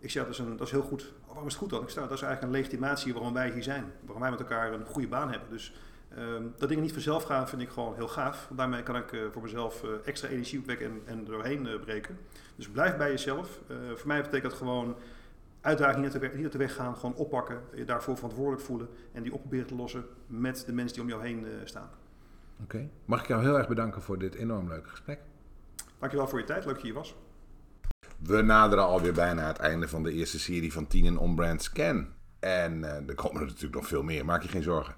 Ik 0.00 0.10
zeg, 0.10 0.24
dat 0.24 0.32
is, 0.32 0.38
een, 0.38 0.56
dat 0.56 0.66
is 0.66 0.72
heel 0.72 0.82
goed. 0.82 1.12
Oh, 1.20 1.26
waarom 1.26 1.46
is 1.46 1.52
het 1.52 1.62
goed 1.62 1.70
dan? 1.70 1.82
Ik 1.82 1.88
sta, 1.88 2.00
dat 2.00 2.10
is 2.10 2.22
eigenlijk 2.22 2.52
een 2.52 2.58
legitimatie 2.58 3.12
waarom 3.12 3.32
wij 3.32 3.50
hier 3.50 3.62
zijn. 3.62 3.92
Waarom 4.00 4.20
wij 4.20 4.30
met 4.30 4.40
elkaar 4.40 4.72
een 4.72 4.84
goede 4.84 5.08
baan 5.08 5.30
hebben. 5.30 5.50
Dus 5.50 5.74
ehm, 6.16 6.42
dat 6.56 6.68
dingen 6.68 6.84
niet 6.84 6.92
vanzelf 6.92 7.22
gaan 7.22 7.48
vind 7.48 7.62
ik 7.62 7.68
gewoon 7.68 7.94
heel 7.94 8.08
gaaf. 8.08 8.48
Daarmee 8.56 8.82
kan 8.82 8.96
ik 8.96 9.12
uh, 9.12 9.22
voor 9.32 9.42
mezelf 9.42 9.82
uh, 9.84 9.90
extra 10.04 10.28
energie 10.28 10.58
opwekken 10.58 10.86
en, 10.86 11.00
en 11.04 11.18
er 11.18 11.24
doorheen 11.24 11.66
uh, 11.66 11.80
breken. 11.80 12.18
Dus 12.56 12.68
blijf 12.68 12.96
bij 12.96 13.10
jezelf. 13.10 13.60
voor 13.94 14.06
mij 14.06 14.22
betekent 14.22 14.50
dat 14.50 14.60
gewoon 14.60 14.96
uitdagingen 15.60 16.02
niet 16.02 16.22
uit, 16.22 16.32
de, 16.32 16.38
niet 16.38 16.52
de 16.52 16.58
weg 16.58 16.74
gaan. 16.74 16.96
Gewoon 16.96 17.14
oppakken. 17.14 17.60
Je 17.74 17.84
daarvoor 17.84 18.16
verantwoordelijk 18.16 18.62
voelen. 18.62 18.88
En 19.12 19.22
die 19.22 19.32
op 19.32 19.40
proberen 19.40 19.66
te 19.66 19.74
lossen 19.74 20.04
met 20.26 20.62
de 20.66 20.72
mensen 20.72 20.94
die 20.94 21.02
om 21.02 21.08
jou 21.08 21.22
heen 21.22 21.46
staan. 21.64 21.90
Oké. 22.62 22.88
Mag 23.04 23.20
ik 23.20 23.28
jou 23.28 23.42
heel 23.42 23.58
erg 23.58 23.68
bedanken 23.68 24.02
voor 24.02 24.18
dit 24.18 24.34
enorm 24.34 24.68
leuke 24.68 24.88
gesprek. 24.88 25.20
Dankjewel 25.98 26.28
voor 26.28 26.38
je 26.38 26.44
tijd. 26.44 26.64
Leuk 26.64 26.74
dat 26.74 26.82
je 26.82 26.88
hier 26.88 26.96
was. 26.96 27.14
We 28.22 28.42
naderen 28.42 28.84
alweer 28.84 29.12
bijna 29.12 29.46
het 29.46 29.58
einde 29.58 29.88
van 29.88 30.02
de 30.02 30.12
eerste 30.12 30.38
serie 30.38 30.72
van 30.72 30.86
10 30.86 31.04
in 31.04 31.18
On-Brand 31.18 31.62
Scan. 31.62 32.06
En 32.40 32.78
uh, 32.78 33.08
er 33.08 33.14
komen 33.14 33.40
er 33.40 33.46
natuurlijk 33.46 33.74
nog 33.74 33.86
veel 33.86 34.02
meer, 34.02 34.24
maak 34.24 34.42
je 34.42 34.48
geen 34.48 34.62
zorgen. 34.62 34.94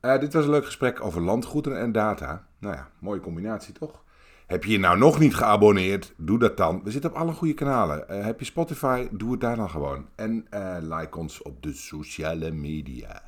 Uh, 0.00 0.18
dit 0.18 0.32
was 0.32 0.44
een 0.44 0.50
leuk 0.50 0.64
gesprek 0.64 1.04
over 1.04 1.20
landgoederen 1.22 1.78
en 1.78 1.92
data. 1.92 2.46
Nou 2.58 2.74
ja, 2.74 2.90
mooie 2.98 3.20
combinatie 3.20 3.74
toch? 3.74 4.02
Heb 4.46 4.64
je 4.64 4.72
je 4.72 4.78
nou 4.78 4.98
nog 4.98 5.18
niet 5.18 5.34
geabonneerd? 5.34 6.14
Doe 6.16 6.38
dat 6.38 6.56
dan. 6.56 6.80
We 6.84 6.90
zitten 6.90 7.10
op 7.10 7.16
alle 7.16 7.32
goede 7.32 7.54
kanalen. 7.54 8.04
Uh, 8.10 8.24
heb 8.24 8.38
je 8.38 8.44
Spotify? 8.44 9.08
Doe 9.10 9.30
het 9.30 9.40
daar 9.40 9.56
dan 9.56 9.70
gewoon. 9.70 10.06
En 10.14 10.46
like 10.80 11.18
ons 11.18 11.42
op 11.42 11.62
de 11.62 11.72
sociale 11.72 12.50
media. 12.50 13.22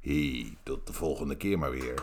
Hey, 0.00 0.56
tot 0.62 0.86
de 0.86 0.92
volgende 0.92 1.36
keer 1.36 1.58
maar 1.58 1.70
weer. 1.70 1.94